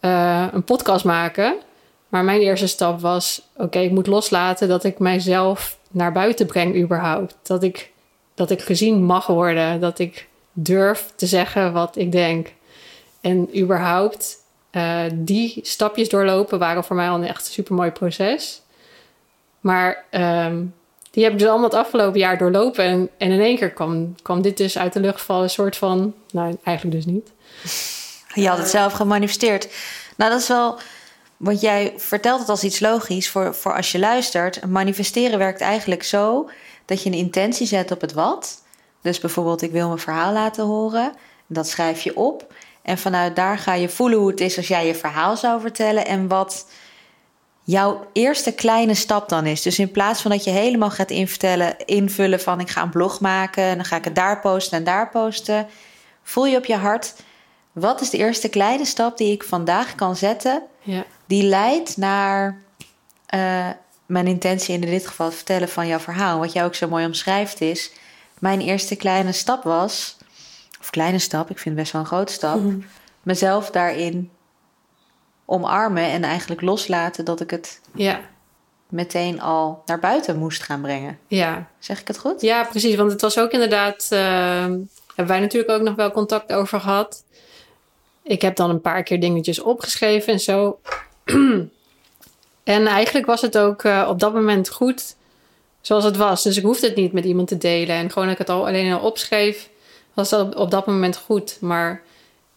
eh, 0.00 0.46
een 0.52 0.64
podcast 0.64 1.04
maken. 1.04 1.54
Maar 2.08 2.24
mijn 2.24 2.40
eerste 2.40 2.66
stap 2.66 3.00
was: 3.00 3.42
oké, 3.56 3.78
ik 3.78 3.90
moet 3.90 4.06
loslaten 4.06 4.68
dat 4.68 4.84
ik 4.84 4.98
mijzelf 4.98 5.78
naar 5.90 6.12
buiten 6.12 6.46
breng, 6.46 6.76
überhaupt. 6.76 7.36
Dat 7.42 7.62
ik, 7.62 7.90
dat 8.34 8.50
ik 8.50 8.62
gezien 8.62 9.04
mag 9.04 9.26
worden. 9.26 9.80
Dat 9.80 9.98
ik 9.98 10.28
durf 10.52 11.12
te 11.16 11.26
zeggen 11.26 11.72
wat 11.72 11.96
ik 11.96 12.12
denk. 12.12 12.52
En 13.20 13.58
überhaupt 13.58 14.36
eh, 14.70 15.02
die 15.12 15.60
stapjes 15.62 16.08
doorlopen 16.08 16.58
waren 16.58 16.84
voor 16.84 16.96
mij 16.96 17.08
al 17.08 17.14
een 17.14 17.26
echt 17.26 17.46
super 17.46 17.74
mooi 17.74 17.90
proces. 17.90 18.62
Maar 19.60 20.04
ehm, 20.10 20.64
die 21.10 21.22
heb 21.22 21.32
ik 21.32 21.38
dus 21.38 21.48
allemaal 21.48 21.68
het 21.68 21.78
afgelopen 21.78 22.18
jaar 22.18 22.38
doorlopen. 22.38 22.84
En, 22.84 23.08
en 23.18 23.30
in 23.30 23.40
één 23.40 23.56
keer 23.56 23.70
kwam, 23.70 24.14
kwam 24.22 24.42
dit 24.42 24.56
dus 24.56 24.78
uit 24.78 24.92
de 24.92 25.00
lucht 25.00 25.20
vallen. 25.20 25.42
Een 25.42 25.50
soort 25.50 25.76
van, 25.76 26.14
nou 26.30 26.56
eigenlijk 26.62 26.96
dus 26.96 27.14
niet. 27.14 27.32
Je 28.34 28.48
had 28.48 28.58
het 28.58 28.68
zelf 28.68 28.92
gemanifesteerd. 28.92 29.68
Nou, 30.16 30.30
dat 30.30 30.40
is 30.40 30.48
wel. 30.48 30.78
Want 31.38 31.60
jij 31.60 31.94
vertelt 31.96 32.40
het 32.40 32.48
als 32.48 32.64
iets 32.64 32.80
logisch 32.80 33.30
voor, 33.30 33.54
voor 33.54 33.74
als 33.76 33.92
je 33.92 33.98
luistert. 33.98 34.66
Manifesteren 34.66 35.38
werkt 35.38 35.60
eigenlijk 35.60 36.02
zo 36.02 36.50
dat 36.84 37.02
je 37.02 37.10
een 37.10 37.16
intentie 37.16 37.66
zet 37.66 37.90
op 37.90 38.00
het 38.00 38.12
wat. 38.12 38.62
Dus 39.02 39.18
bijvoorbeeld, 39.18 39.62
ik 39.62 39.70
wil 39.70 39.86
mijn 39.86 39.98
verhaal 39.98 40.32
laten 40.32 40.64
horen. 40.64 41.12
Dat 41.46 41.68
schrijf 41.68 42.00
je 42.00 42.16
op. 42.16 42.52
En 42.82 42.98
vanuit 42.98 43.36
daar 43.36 43.58
ga 43.58 43.74
je 43.74 43.88
voelen 43.88 44.18
hoe 44.18 44.30
het 44.30 44.40
is 44.40 44.56
als 44.56 44.68
jij 44.68 44.86
je 44.86 44.94
verhaal 44.94 45.36
zou 45.36 45.60
vertellen. 45.60 46.06
En 46.06 46.28
wat 46.28 46.66
jouw 47.62 48.06
eerste 48.12 48.52
kleine 48.52 48.94
stap 48.94 49.28
dan 49.28 49.46
is. 49.46 49.62
Dus 49.62 49.78
in 49.78 49.90
plaats 49.90 50.22
van 50.22 50.30
dat 50.30 50.44
je 50.44 50.50
helemaal 50.50 50.90
gaat 50.90 51.10
invullen 51.84 52.40
van 52.40 52.60
ik 52.60 52.70
ga 52.70 52.82
een 52.82 52.90
blog 52.90 53.20
maken. 53.20 53.62
En 53.62 53.76
dan 53.76 53.84
ga 53.84 53.96
ik 53.96 54.04
het 54.04 54.14
daar 54.14 54.40
posten 54.40 54.78
en 54.78 54.84
daar 54.84 55.08
posten. 55.08 55.66
Voel 56.22 56.46
je 56.46 56.56
op 56.56 56.64
je 56.64 56.76
hart. 56.76 57.14
Wat 57.72 58.00
is 58.00 58.10
de 58.10 58.18
eerste 58.18 58.48
kleine 58.48 58.84
stap 58.84 59.16
die 59.18 59.32
ik 59.32 59.42
vandaag 59.44 59.94
kan 59.94 60.16
zetten? 60.16 60.62
Ja, 60.80 61.04
Die 61.28 61.42
leidt 61.42 61.96
naar 61.96 62.62
eh, 63.26 63.68
mijn 64.06 64.26
intentie 64.26 64.74
in 64.74 64.80
dit 64.80 65.06
geval 65.06 65.26
het 65.26 65.34
vertellen 65.34 65.68
van 65.68 65.86
jouw 65.86 65.98
verhaal. 65.98 66.38
Wat 66.38 66.52
jij 66.52 66.64
ook 66.64 66.74
zo 66.74 66.88
mooi 66.88 67.06
omschrijft 67.06 67.60
is... 67.60 67.92
Mijn 68.38 68.60
eerste 68.60 68.96
kleine 68.96 69.32
stap 69.32 69.62
was... 69.62 70.16
Of 70.80 70.90
kleine 70.90 71.18
stap, 71.18 71.50
ik 71.50 71.58
vind 71.58 71.74
het 71.74 71.74
best 71.74 71.92
wel 71.92 72.00
een 72.00 72.06
grote 72.06 72.32
stap... 72.32 72.60
mezelf 73.22 73.70
daarin 73.70 74.30
omarmen 75.44 76.04
en 76.04 76.24
eigenlijk 76.24 76.60
loslaten... 76.60 77.24
dat 77.24 77.40
ik 77.40 77.50
het 77.50 77.80
ja, 77.94 78.20
meteen 78.88 79.40
al 79.40 79.82
naar 79.86 79.98
buiten 79.98 80.38
moest 80.38 80.62
gaan 80.62 80.80
brengen. 80.80 81.18
ja. 81.26 81.68
Zeg 81.78 82.00
ik 82.00 82.08
het 82.08 82.18
goed? 82.18 82.40
Ja, 82.40 82.64
precies. 82.64 82.94
Want 82.94 83.12
het 83.12 83.20
was 83.20 83.38
ook 83.38 83.50
inderdaad. 83.50 84.06
eh, 84.10 84.18
hebben 85.14 85.26
wij 85.26 85.40
natuurlijk 85.40 85.72
ook 85.72 85.82
nog 85.82 85.94
wel 85.94 86.10
contact 86.10 86.52
over 86.52 86.80
gehad. 86.80 87.24
Ik 88.22 88.42
heb 88.42 88.56
dan 88.56 88.70
een 88.70 88.80
paar 88.80 89.02
keer 89.02 89.20
dingetjes 89.20 89.60
opgeschreven 89.60 90.32
en 90.32 90.40
zo. 90.40 90.78
en 92.64 92.86
eigenlijk 92.86 93.26
was 93.26 93.40
het 93.40 93.58
ook 93.58 93.84
eh, 93.84 94.06
op 94.10 94.20
dat 94.20 94.34
moment 94.34 94.68
goed 94.68 95.16
zoals 95.80 96.04
het 96.04 96.16
was. 96.16 96.42
Dus 96.42 96.56
ik 96.56 96.62
hoefde 96.62 96.86
het 96.86 96.96
niet 96.96 97.12
met 97.12 97.24
iemand 97.24 97.48
te 97.48 97.58
delen. 97.58 97.96
En 97.96 98.10
gewoon 98.10 98.28
dat 98.28 98.32
ik 98.32 98.46
het 98.46 98.56
al 98.56 98.66
alleen 98.66 98.92
al 98.92 99.00
opschreef, 99.00 99.68
was 100.14 100.28
dat 100.28 100.46
op, 100.46 100.56
op 100.56 100.70
dat 100.70 100.86
moment 100.86 101.16
goed. 101.16 101.58
Maar 101.60 102.02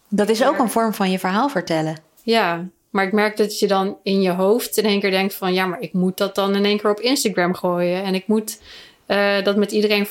Dat 0.08 0.28
is 0.28 0.44
ook 0.44 0.58
een 0.58 0.70
vorm 0.70 0.94
van 0.94 1.10
je 1.10 1.18
verhaal 1.18 1.48
vertellen. 1.48 1.96
ja, 2.22 2.66
maar 2.90 3.04
ik 3.04 3.12
merk 3.12 3.36
dat 3.36 3.58
je 3.58 3.66
dan 3.66 3.96
in 4.02 4.22
je 4.22 4.30
hoofd 4.30 4.76
in 4.76 4.84
één 4.84 5.00
keer 5.00 5.10
denkt 5.10 5.34
van... 5.34 5.52
ja, 5.54 5.66
maar 5.66 5.80
ik 5.80 5.92
moet 5.92 6.16
dat 6.16 6.34
dan 6.34 6.54
in 6.54 6.64
één 6.64 6.78
keer 6.80 6.90
op 6.90 7.00
Instagram 7.00 7.54
gooien. 7.54 8.02
En 8.02 8.14
ik 8.14 8.26
moet 8.26 8.60
eh, 9.06 9.42
dat 9.42 9.56
met 9.56 9.72
iedereen 9.72 10.06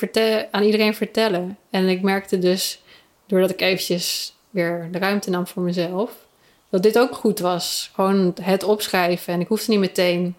aan 0.52 0.64
iedereen 0.64 0.96
vertellen. 0.96 1.58
En 1.70 1.88
ik 1.88 2.02
merkte 2.02 2.40
dus, 2.40 2.82
doordat 3.26 3.50
ik 3.50 3.62
eventjes 3.62 4.36
weer 4.50 4.88
de 4.92 4.98
ruimte 4.98 5.30
nam 5.30 5.48
voor 5.48 5.64
mezelf... 5.64 6.12
dat 6.72 6.84
dit 6.84 7.00
ook 7.00 7.16
goed 7.16 7.40
was. 7.40 7.92
Gewoon 7.96 8.36
het 8.42 8.64
opschrijven. 8.64 9.34
En 9.34 9.40
ik 9.40 9.48
hoefde 9.48 9.72
niet 9.72 9.80
meteen... 9.80 10.36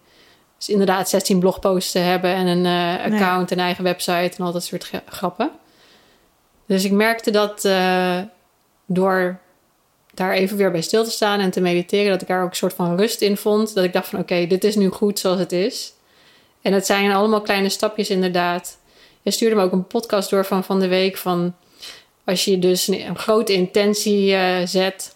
Dus 0.56 0.68
inderdaad 0.68 1.08
16 1.08 1.38
blogposts 1.38 1.92
te 1.92 1.98
hebben 1.98 2.34
en 2.34 2.46
een 2.46 2.66
eh, 2.66 3.12
account, 3.12 3.50
een 3.50 3.58
eigen 3.58 3.84
website 3.84 4.36
en 4.38 4.44
al 4.44 4.52
dat 4.52 4.64
soort 4.64 4.90
grappen. 5.06 5.50
Dus 6.66 6.84
ik 6.84 6.92
merkte 6.92 7.30
dat 7.30 7.64
eh, 7.64 8.18
door 8.86 9.38
daar 10.14 10.32
even 10.32 10.56
weer 10.56 10.70
bij 10.70 10.82
stil 10.82 11.04
te 11.04 11.10
staan 11.10 11.40
en 11.40 11.50
te 11.50 11.60
mediteren, 11.60 12.10
dat 12.10 12.22
ik 12.22 12.28
daar 12.28 12.42
ook 12.42 12.50
een 12.50 12.56
soort 12.56 12.74
van 12.74 12.96
rust 12.96 13.20
in 13.20 13.36
vond. 13.36 13.74
Dat 13.74 13.84
ik 13.84 13.92
dacht 13.92 14.08
van 14.08 14.18
oké, 14.18 14.46
dit 14.46 14.64
is 14.64 14.76
nu 14.76 14.88
goed 14.88 15.18
zoals 15.18 15.38
het 15.38 15.52
is. 15.52 15.92
En 16.62 16.72
het 16.72 16.86
zijn 16.86 17.12
allemaal 17.12 17.40
kleine 17.40 17.68
stapjes 17.68 18.10
inderdaad. 18.10 18.78
Je 19.22 19.30
stuurde 19.30 19.56
me 19.56 19.62
ook 19.62 19.72
een 19.72 19.86
podcast 19.86 20.30
door 20.30 20.44
van 20.44 20.64
van 20.64 20.80
de 20.80 20.88
week 20.88 21.16
van 21.16 21.54
als 22.24 22.44
je 22.44 22.58
dus 22.58 22.88
een, 22.88 23.06
een 23.06 23.18
grote 23.18 23.52
intentie 23.52 24.34
eh, 24.34 24.66
zet, 24.66 25.11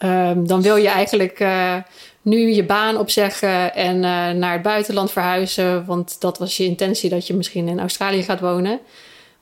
ehm, 0.00 0.44
dan 0.46 0.62
wil 0.62 0.76
je 0.76 0.88
eigenlijk 0.88 1.40
eh, 1.40 1.76
nu 2.22 2.50
je 2.54 2.64
baan 2.64 2.96
opzeggen 2.98 3.74
en 3.74 3.94
eh, 3.96 4.30
naar 4.30 4.52
het 4.52 4.62
buitenland 4.62 5.10
verhuizen, 5.12 5.84
want 5.86 6.20
dat 6.20 6.38
was 6.38 6.56
je 6.56 6.64
intentie 6.64 7.10
dat 7.10 7.26
je 7.26 7.34
misschien 7.34 7.68
in 7.68 7.80
Australië 7.80 8.22
gaat 8.22 8.40
wonen. 8.40 8.80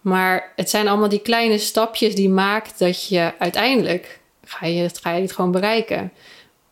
Maar 0.01 0.53
het 0.57 0.71
zijn 0.71 0.89
allemaal 0.89 1.09
die 1.09 1.23
kleine 1.23 1.59
stapjes 1.59 2.15
die 2.15 2.29
maakt 2.29 2.79
dat 2.79 3.09
je 3.09 3.33
uiteindelijk 3.39 4.21
ga 4.45 4.67
je, 4.67 4.83
het- 4.83 4.99
ga 4.99 5.11
je 5.13 5.23
het 5.23 5.33
gewoon 5.33 5.51
bereiken. 5.53 6.13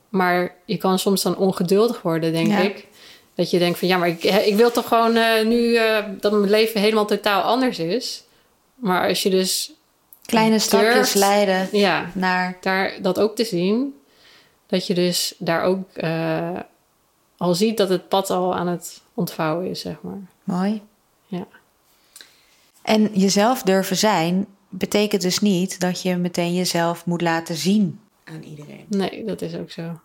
Maar 0.09 0.55
je 0.64 0.76
kan 0.76 0.99
soms 0.99 1.23
dan 1.23 1.37
ongeduldig 1.37 2.02
worden, 2.02 2.33
denk 2.33 2.47
Ja. 2.47 2.59
ik. 2.59 2.87
Dat 3.35 3.50
je 3.50 3.59
denkt 3.59 3.78
van 3.78 3.88
ja, 3.88 3.97
maar 3.97 4.09
ik, 4.09 4.25
ik 4.25 4.57
wil 4.57 4.71
toch 4.71 4.88
gewoon 4.88 5.16
eh, 5.16 5.45
nu 5.47 5.78
dat 6.21 6.33
mijn 6.33 6.50
leven 6.50 6.81
helemaal 6.81 7.07
totaal 7.07 7.43
anders 7.43 7.78
is. 7.78 8.25
Maar 8.75 9.09
als 9.09 9.23
je 9.23 9.31
dus 9.31 9.73
Kleine 10.26 10.59
stapjes 10.59 11.14
leiden 11.14 11.68
ja, 11.73 12.11
naar... 12.14 12.56
daar 12.61 13.02
dat 13.02 13.18
ook 13.18 13.37
te 13.37 13.45
zien, 13.45 13.95
dat 14.66 14.87
je 14.87 14.95
dus 14.95 15.35
daar 15.38 15.62
ook 15.62 15.90
eh, 15.92 16.59
al 17.37 17.54
ziet 17.54 17.76
dat 17.76 17.88
het 17.88 18.09
pad 18.09 18.30
al 18.30 18.54
aan 18.54 18.68
het 18.68 19.00
ontvouwen 19.14 19.71
is, 19.71 19.80
zeg 19.80 19.97
maar. 20.00 20.21
Mooi. 20.45 20.83
Ja. 21.26 21.47
En 22.83 23.11
jezelf 23.12 23.62
durven 23.62 23.97
zijn 23.97 24.47
betekent 24.68 25.23
dus 25.23 25.40
niet 25.40 25.80
dat 25.80 26.02
je 26.02 26.16
meteen 26.16 26.54
jezelf 26.54 27.06
moet 27.06 27.21
laten 27.21 27.54
zien 27.54 28.00
aan 28.25 28.42
iedereen. 28.42 28.85
Nee, 28.88 29.25
dat 29.25 29.42
is 29.42 29.54
ook 29.54 29.71
zo. 29.71 30.00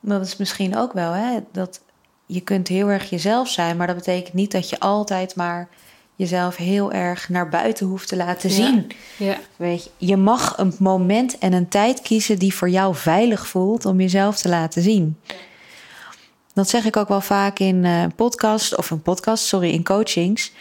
Dat 0.00 0.26
is 0.26 0.36
misschien 0.36 0.76
ook 0.76 0.92
wel, 0.92 1.12
hè? 1.12 1.38
Dat 1.52 1.80
je 2.26 2.40
kunt 2.40 2.68
heel 2.68 2.88
erg 2.88 3.10
jezelf 3.10 3.48
zijn, 3.48 3.76
maar 3.76 3.86
dat 3.86 3.96
betekent 3.96 4.34
niet 4.34 4.52
dat 4.52 4.68
je 4.68 4.80
altijd 4.80 5.36
maar 5.36 5.68
jezelf 6.16 6.56
heel 6.56 6.92
erg 6.92 7.28
naar 7.28 7.48
buiten 7.48 7.86
hoeft 7.86 8.08
te 8.08 8.16
laten 8.16 8.50
zien. 8.50 8.90
Ja. 9.16 9.38
Weet 9.56 9.84
je, 9.84 9.90
je 10.06 10.16
mag 10.16 10.58
een 10.58 10.74
moment 10.78 11.38
en 11.38 11.52
een 11.52 11.68
tijd 11.68 12.00
kiezen 12.00 12.38
die 12.38 12.54
voor 12.54 12.68
jou 12.68 12.94
veilig 12.94 13.46
voelt 13.46 13.86
om 13.86 14.00
jezelf 14.00 14.36
te 14.36 14.48
laten 14.48 14.82
zien. 14.82 15.16
Dat 16.54 16.68
zeg 16.68 16.84
ik 16.84 16.96
ook 16.96 17.08
wel 17.08 17.20
vaak 17.20 17.58
in 17.58 17.84
uh, 17.84 18.04
podcast 18.16 18.76
of 18.76 18.90
een 18.90 19.02
podcast, 19.02 19.44
sorry, 19.44 19.70
in 19.70 19.84
coachings. 19.84 20.52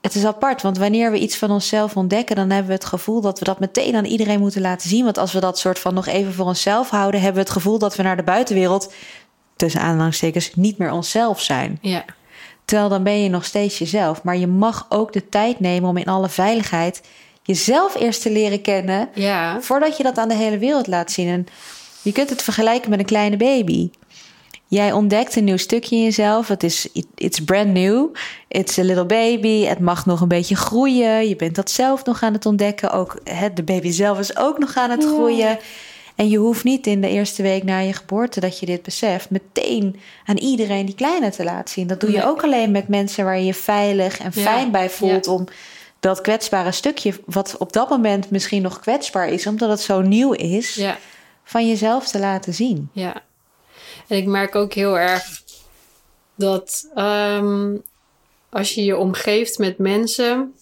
Het 0.00 0.14
is 0.14 0.24
apart, 0.24 0.62
want 0.62 0.78
wanneer 0.78 1.10
we 1.10 1.18
iets 1.18 1.36
van 1.36 1.50
onszelf 1.50 1.96
ontdekken, 1.96 2.36
dan 2.36 2.50
hebben 2.50 2.66
we 2.68 2.72
het 2.72 2.84
gevoel 2.84 3.20
dat 3.20 3.38
we 3.38 3.44
dat 3.44 3.60
meteen 3.60 3.96
aan 3.96 4.04
iedereen 4.04 4.40
moeten 4.40 4.60
laten 4.60 4.88
zien. 4.88 5.04
Want 5.04 5.18
als 5.18 5.32
we 5.32 5.40
dat 5.40 5.58
soort 5.58 5.78
van 5.78 5.94
nog 5.94 6.06
even 6.06 6.32
voor 6.32 6.46
onszelf 6.46 6.90
houden, 6.90 7.20
hebben 7.20 7.42
we 7.42 7.48
het 7.48 7.56
gevoel 7.56 7.78
dat 7.78 7.96
we 7.96 8.02
naar 8.02 8.16
de 8.16 8.22
buitenwereld, 8.22 8.92
tussen 9.56 9.80
aanhalingstekens, 9.80 10.54
niet 10.54 10.78
meer 10.78 10.90
onszelf 10.90 11.40
zijn. 11.40 11.78
Ja. 11.80 12.04
Terwijl 12.70 12.90
dan 12.90 13.02
ben 13.02 13.22
je 13.22 13.28
nog 13.28 13.44
steeds 13.44 13.78
jezelf. 13.78 14.22
Maar 14.22 14.36
je 14.36 14.46
mag 14.46 14.86
ook 14.88 15.12
de 15.12 15.28
tijd 15.28 15.60
nemen 15.60 15.88
om 15.88 15.96
in 15.96 16.06
alle 16.06 16.28
veiligheid 16.28 17.02
jezelf 17.42 17.94
eerst 17.94 18.22
te 18.22 18.30
leren 18.30 18.62
kennen. 18.62 19.08
Ja. 19.14 19.60
Voordat 19.60 19.96
je 19.96 20.02
dat 20.02 20.18
aan 20.18 20.28
de 20.28 20.34
hele 20.34 20.58
wereld 20.58 20.86
laat 20.86 21.10
zien. 21.10 21.28
En 21.28 21.46
je 22.02 22.12
kunt 22.12 22.30
het 22.30 22.42
vergelijken 22.42 22.90
met 22.90 22.98
een 22.98 23.04
kleine 23.04 23.36
baby. 23.36 23.90
Jij 24.66 24.92
ontdekt 24.92 25.36
een 25.36 25.44
nieuw 25.44 25.56
stukje 25.56 25.96
in 25.96 26.02
jezelf. 26.02 26.48
Het 26.48 26.62
is 26.62 26.88
it's 27.14 27.40
brand 27.40 27.72
new. 27.72 28.14
It's 28.48 28.78
a 28.78 28.82
little 28.82 29.06
baby. 29.06 29.64
Het 29.64 29.78
mag 29.78 30.06
nog 30.06 30.20
een 30.20 30.28
beetje 30.28 30.56
groeien. 30.56 31.28
Je 31.28 31.36
bent 31.36 31.54
dat 31.54 31.70
zelf 31.70 32.04
nog 32.04 32.22
aan 32.22 32.32
het 32.32 32.46
ontdekken. 32.46 32.90
Ook 32.90 33.20
hè, 33.24 33.52
de 33.52 33.62
baby 33.62 33.90
zelf 33.90 34.18
is 34.18 34.36
ook 34.36 34.58
nog 34.58 34.76
aan 34.76 34.90
het 34.90 35.06
Ja. 35.36 35.58
En 36.20 36.28
je 36.28 36.36
hoeft 36.38 36.64
niet 36.64 36.86
in 36.86 37.00
de 37.00 37.08
eerste 37.08 37.42
week 37.42 37.62
na 37.64 37.78
je 37.78 37.92
geboorte 37.92 38.40
dat 38.40 38.58
je 38.58 38.66
dit 38.66 38.82
beseft, 38.82 39.30
meteen 39.30 40.00
aan 40.24 40.36
iedereen 40.36 40.86
die 40.86 40.94
kleine 40.94 41.30
te 41.30 41.44
laten 41.44 41.74
zien. 41.74 41.86
Dat 41.86 42.00
doe 42.00 42.10
je 42.10 42.16
Nee. 42.16 42.26
ook 42.26 42.42
alleen 42.42 42.70
met 42.70 42.88
mensen 42.88 43.24
waar 43.24 43.38
je 43.38 43.44
je 43.44 43.54
veilig 43.54 44.18
en 44.18 44.30
Ja. 44.34 44.42
fijn 44.42 44.70
bij 44.70 44.90
voelt 44.90 45.26
om 45.26 45.46
dat 46.00 46.20
kwetsbare 46.20 46.72
stukje, 46.72 47.14
wat 47.26 47.56
op 47.58 47.72
dat 47.72 47.88
moment 47.88 48.30
misschien 48.30 48.62
nog 48.62 48.80
kwetsbaar 48.80 49.28
is, 49.28 49.46
omdat 49.46 49.68
het 49.68 49.80
zo 49.80 50.00
nieuw 50.00 50.32
is, 50.32 50.74
Ja. 50.74 50.98
van 51.44 51.68
jezelf 51.68 52.08
te 52.08 52.18
laten 52.18 52.54
zien. 52.54 52.88
Ja. 52.92 53.22
En 54.06 54.16
ik 54.16 54.26
merk 54.26 54.54
ook 54.54 54.72
heel 54.72 54.98
erg 54.98 55.42
dat 56.34 56.88
ehm, 56.94 57.76
als 58.48 58.74
je 58.74 58.84
je 58.84 58.96
omgeeft 58.96 59.58
met 59.58 59.78
mensen 59.78 60.54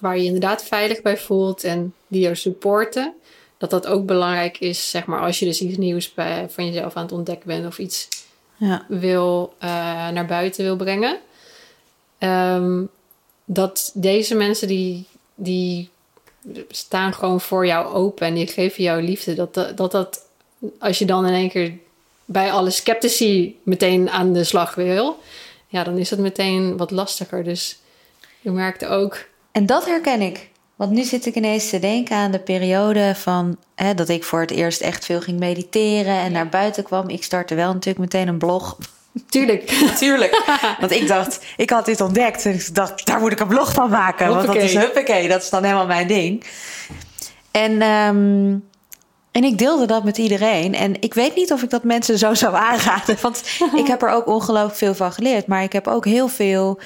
waar 0.00 0.14
je 0.16 0.20
je 0.20 0.26
inderdaad 0.26 0.64
veilig 0.64 1.02
bij 1.02 1.18
voelt 1.18 1.64
en 1.64 1.94
die 2.08 2.20
jou 2.20 2.36
supporten, 2.36 3.14
dat 3.62 3.70
dat 3.82 3.86
ook 3.86 4.06
belangrijk 4.06 4.58
is, 4.58 4.90
zeg 4.90 5.06
maar, 5.06 5.20
als 5.20 5.38
je 5.38 5.44
dus 5.44 5.60
iets 5.60 5.76
nieuws 5.76 6.14
bij, 6.14 6.46
van 6.50 6.66
jezelf 6.66 6.94
aan 6.94 7.02
het 7.02 7.12
ontdekken 7.12 7.46
bent 7.46 7.66
of 7.66 7.78
iets 7.78 8.08
Ja. 8.56 8.84
wil 8.88 9.54
eh, 9.58 9.68
naar 10.08 10.26
buiten 10.26 10.64
wil 10.64 10.76
brengen. 10.76 11.18
Ehm, 12.18 12.82
dat 13.44 13.90
deze 13.94 14.34
mensen 14.34 14.68
die, 14.68 15.06
die 15.34 15.88
staan 16.68 17.14
gewoon 17.14 17.40
voor 17.40 17.66
jou 17.66 17.94
open 17.94 18.26
en 18.26 18.34
die 18.34 18.46
geven 18.46 18.82
jou 18.82 19.02
liefde. 19.02 19.34
Dat 19.34 19.54
dat, 19.54 19.76
dat, 19.76 19.92
dat 19.92 20.26
als 20.78 20.98
je 20.98 21.04
dan 21.04 21.26
in 21.26 21.34
één 21.34 21.48
keer 21.48 21.72
bij 22.24 22.52
alle 22.52 22.70
sceptici 22.70 23.60
meteen 23.62 24.10
aan 24.10 24.32
de 24.32 24.44
slag 24.44 24.74
wil, 24.74 25.18
ja, 25.68 25.84
dan 25.84 25.98
is 25.98 26.10
het 26.10 26.18
meteen 26.18 26.76
wat 26.76 26.90
lastiger. 26.90 27.44
Dus 27.44 27.78
je 28.40 28.50
merkte 28.50 28.86
ook. 28.86 29.24
En 29.52 29.66
dat 29.66 29.84
herken 29.84 30.20
ik. 30.20 30.50
Want 30.82 30.94
nu 30.94 31.02
zit 31.02 31.26
ik 31.26 31.34
ineens 31.34 31.70
te 31.70 31.78
denken 31.78 32.16
aan 32.16 32.30
de 32.30 32.38
periode 32.38 33.14
van 33.14 33.56
hè, 33.74 33.94
dat 33.94 34.08
ik 34.08 34.24
voor 34.24 34.40
het 34.40 34.50
eerst 34.50 34.80
echt 34.80 35.04
veel 35.04 35.20
ging 35.20 35.38
mediteren 35.38 36.16
en 36.16 36.32
naar 36.32 36.48
buiten 36.48 36.84
kwam. 36.84 37.08
Ik 37.08 37.24
startte 37.24 37.54
wel 37.54 37.72
natuurlijk 37.72 37.98
meteen 37.98 38.28
een 38.28 38.38
blog. 38.38 38.78
Tuurlijk. 39.28 39.80
Natuurlijk. 39.90 40.42
Want 40.80 40.92
ik 40.92 41.08
dacht, 41.08 41.44
ik 41.56 41.70
had 41.70 41.86
dit 41.86 42.00
ontdekt 42.00 42.44
en 42.44 42.52
ik 42.52 42.74
dacht, 42.74 43.06
daar 43.06 43.20
moet 43.20 43.32
ik 43.32 43.40
een 43.40 43.48
blog 43.48 43.72
van 43.72 43.90
maken. 43.90 44.28
Want 44.28 44.46
dat 44.46 44.56
is 44.56 44.74
huppakee, 44.74 45.28
dat 45.28 45.42
is 45.42 45.50
dan 45.50 45.62
helemaal 45.62 45.86
mijn 45.86 46.06
ding. 46.06 46.44
En, 47.50 47.82
ehm, 47.82 48.56
en 49.30 49.44
ik 49.44 49.58
deelde 49.58 49.86
dat 49.86 50.04
met 50.04 50.18
iedereen. 50.18 50.74
En 50.74 51.00
ik 51.00 51.14
weet 51.14 51.34
niet 51.34 51.52
of 51.52 51.62
ik 51.62 51.70
dat 51.70 51.84
mensen 51.84 52.18
zo 52.18 52.34
zou 52.34 52.54
aanraden. 52.54 53.16
Want 53.22 53.42
ik 53.76 53.86
heb 53.86 54.02
er 54.02 54.10
ook 54.10 54.26
ongelooflijk 54.26 54.76
veel 54.76 54.94
van 54.94 55.12
geleerd. 55.12 55.46
Maar 55.46 55.62
ik 55.62 55.72
heb 55.72 55.86
ook 55.86 56.04
heel 56.04 56.28
veel... 56.28 56.80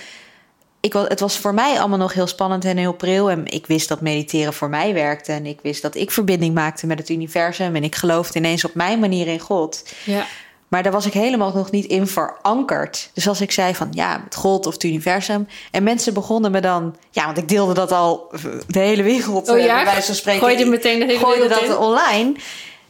Ik, 0.86 0.92
het 0.92 1.20
was 1.20 1.38
voor 1.38 1.54
mij 1.54 1.78
allemaal 1.78 1.98
nog 1.98 2.12
heel 2.12 2.26
spannend 2.26 2.64
en 2.64 2.76
heel 2.76 2.92
pril. 2.92 3.30
En 3.30 3.46
ik 3.46 3.66
wist 3.66 3.88
dat 3.88 4.00
mediteren 4.00 4.52
voor 4.52 4.68
mij 4.68 4.94
werkte. 4.94 5.32
En 5.32 5.46
ik 5.46 5.58
wist 5.62 5.82
dat 5.82 5.94
ik 5.94 6.10
verbinding 6.10 6.54
maakte 6.54 6.86
met 6.86 6.98
het 6.98 7.08
universum. 7.08 7.76
En 7.76 7.84
ik 7.84 7.94
geloofde 7.94 8.38
ineens 8.38 8.64
op 8.64 8.74
mijn 8.74 8.98
manier 8.98 9.26
in 9.26 9.38
God. 9.38 9.82
Ja. 10.04 10.26
Maar 10.68 10.82
daar 10.82 10.92
was 10.92 11.06
ik 11.06 11.12
helemaal 11.12 11.52
nog 11.54 11.70
niet 11.70 11.84
in 11.84 12.06
verankerd. 12.06 13.10
Dus 13.12 13.28
als 13.28 13.40
ik 13.40 13.52
zei 13.52 13.74
van 13.74 13.88
ja, 13.90 14.20
het 14.24 14.34
God 14.34 14.66
of 14.66 14.72
het 14.72 14.82
universum. 14.82 15.48
En 15.70 15.82
mensen 15.82 16.14
begonnen 16.14 16.50
me 16.50 16.60
dan... 16.60 16.96
Ja, 17.10 17.24
want 17.24 17.38
ik 17.38 17.48
deelde 17.48 17.74
dat 17.74 17.92
al 17.92 18.32
de 18.66 18.78
hele 18.78 19.02
wereld. 19.02 19.48
Oh 19.48 19.58
eh, 19.58 19.64
ja? 19.64 19.74
bij 19.74 19.84
wijze 19.84 20.06
van 20.06 20.14
spreken. 20.14 20.40
Gooi 20.40 20.58
je 20.58 20.66
meteen 20.66 20.98
de 20.98 21.04
hele 21.04 21.18
Gooide 21.18 21.48
wereld 21.48 21.60
dat 21.60 21.70
in? 21.70 21.84
online. 21.84 22.34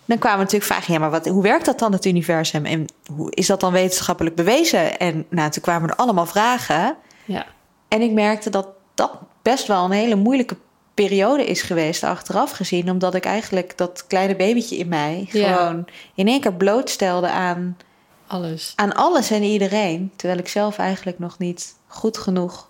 Dan 0.04 0.18
kwamen 0.18 0.38
natuurlijk 0.38 0.72
vragen... 0.72 0.92
Ja, 0.92 0.98
maar 0.98 1.10
wat, 1.10 1.26
hoe 1.26 1.42
werkt 1.42 1.64
dat 1.64 1.78
dan, 1.78 1.92
het 1.92 2.04
universum? 2.04 2.64
En 2.64 2.86
hoe 3.14 3.34
is 3.34 3.46
dat 3.46 3.60
dan 3.60 3.72
wetenschappelijk 3.72 4.34
bewezen? 4.34 4.98
En 4.98 5.26
nou, 5.28 5.50
toen 5.50 5.62
kwamen 5.62 5.88
er 5.88 5.96
allemaal 5.96 6.26
vragen. 6.26 6.96
Ja. 7.24 7.46
En 7.88 8.00
ik 8.02 8.10
merkte 8.12 8.50
dat 8.50 8.68
dat 8.94 9.12
best 9.42 9.66
wel 9.66 9.84
een 9.84 9.90
hele 9.90 10.14
moeilijke 10.16 10.56
periode 10.94 11.46
is 11.46 11.62
geweest 11.62 12.02
achteraf 12.02 12.50
gezien. 12.50 12.90
Omdat 12.90 13.14
ik 13.14 13.24
eigenlijk 13.24 13.76
dat 13.78 14.06
kleine 14.06 14.36
babytje 14.36 14.76
in 14.76 14.88
mij 14.88 15.28
Ja. 15.30 15.54
gewoon 15.56 15.84
in 16.14 16.28
één 16.28 16.40
keer 16.40 16.52
blootstelde 16.54 17.28
aan, 17.28 17.76
Alles. 18.26 18.72
aan 18.76 18.94
alles 18.94 19.30
en 19.30 19.42
iedereen. 19.42 20.12
Terwijl 20.16 20.38
ik 20.38 20.48
zelf 20.48 20.78
eigenlijk 20.78 21.18
nog 21.18 21.38
niet 21.38 21.74
goed 21.86 22.18
genoeg 22.18 22.68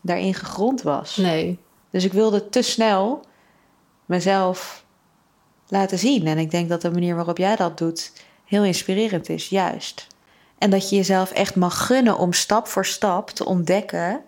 daarin 0.00 0.34
gegrond 0.34 0.82
was. 0.82 1.16
Nee. 1.16 1.58
Dus 1.90 2.04
ik 2.04 2.12
wilde 2.12 2.48
te 2.48 2.62
snel 2.62 3.24
mezelf 4.06 4.84
laten 5.68 5.98
zien. 5.98 6.26
En 6.26 6.38
ik 6.38 6.50
denk 6.50 6.68
dat 6.68 6.82
de 6.82 6.90
manier 6.90 7.14
waarop 7.14 7.38
jij 7.38 7.56
dat 7.56 7.78
doet 7.78 8.12
heel 8.44 8.64
inspirerend 8.64 9.28
is, 9.28 9.48
juist. 9.48 10.06
En 10.58 10.70
dat 10.70 10.88
je 10.90 10.96
jezelf 10.96 11.30
echt 11.30 11.54
mag 11.56 11.86
gunnen 11.86 12.18
om 12.18 12.32
stap 12.32 12.66
voor 12.66 12.86
stap 12.86 13.30
te 13.30 13.44
ontdekken 13.44 14.20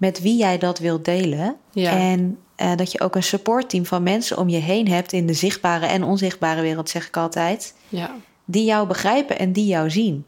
met 0.00 0.20
wie 0.20 0.36
jij 0.36 0.58
dat 0.58 0.78
wilt 0.78 1.04
delen. 1.04 1.56
Ja. 1.72 1.90
En 1.90 2.38
eh, 2.56 2.76
dat 2.76 2.92
je 2.92 3.00
ook 3.00 3.14
een 3.14 3.22
supportteam 3.22 3.86
van 3.86 4.02
mensen 4.02 4.38
om 4.38 4.48
je 4.48 4.58
heen 4.58 4.88
hebt 4.88 5.12
in 5.12 5.26
de 5.26 5.32
zichtbare 5.32 5.86
en 5.86 6.04
onzichtbare 6.04 6.60
wereld, 6.60 6.90
zeg 6.90 7.06
ik 7.06 7.16
altijd. 7.16 7.74
Ja. 7.88 8.16
Die 8.44 8.64
jou 8.64 8.86
begrijpen 8.86 9.38
en 9.38 9.52
die 9.52 9.66
jou 9.66 9.90
zien. 9.90 10.24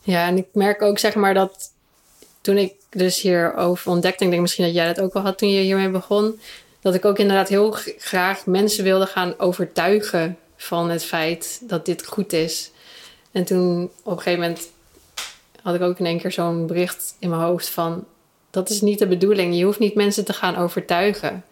Ja, 0.00 0.26
en 0.26 0.36
ik 0.36 0.46
merk 0.52 0.82
ook 0.82 0.98
zeg 0.98 1.14
maar 1.14 1.34
dat 1.34 1.72
toen 2.40 2.56
ik 2.56 2.74
dus 2.90 3.20
hierover 3.20 3.90
ontdekte, 3.90 4.24
ik 4.24 4.30
denk 4.30 4.42
misschien 4.42 4.64
dat 4.64 4.74
jij 4.74 4.86
dat 4.86 5.00
ook 5.00 5.12
wel 5.12 5.22
had 5.22 5.38
toen 5.38 5.50
je 5.50 5.60
hiermee 5.60 5.90
begon, 5.90 6.40
dat 6.80 6.94
ik 6.94 7.04
ook 7.04 7.18
inderdaad 7.18 7.48
heel 7.48 7.70
graag 7.98 8.46
mensen 8.46 8.84
wilde 8.84 9.06
gaan 9.06 9.38
overtuigen 9.38 10.38
van 10.56 10.90
het 10.90 11.04
feit 11.04 11.60
dat 11.62 11.86
dit 11.86 12.06
goed 12.06 12.32
is. 12.32 12.70
En 13.32 13.44
toen 13.44 13.90
op 14.02 14.12
een 14.12 14.22
gegeven 14.22 14.40
moment 14.40 14.68
had 15.62 15.74
ik 15.74 15.80
ook 15.80 15.98
in 15.98 16.06
één 16.06 16.18
keer 16.18 16.32
zo'n 16.32 16.66
bericht 16.66 17.14
in 17.18 17.28
mijn 17.28 17.42
hoofd 17.42 17.68
van 17.68 18.04
dat 18.50 18.70
is 18.70 18.80
niet 18.80 18.98
de 18.98 19.06
bedoeling. 19.06 19.56
Je 19.56 19.64
hoeft 19.64 19.78
niet 19.78 19.94
mensen 19.94 20.24
te 20.24 20.32
gaan 20.32 20.56
overtuigen. 20.56 21.44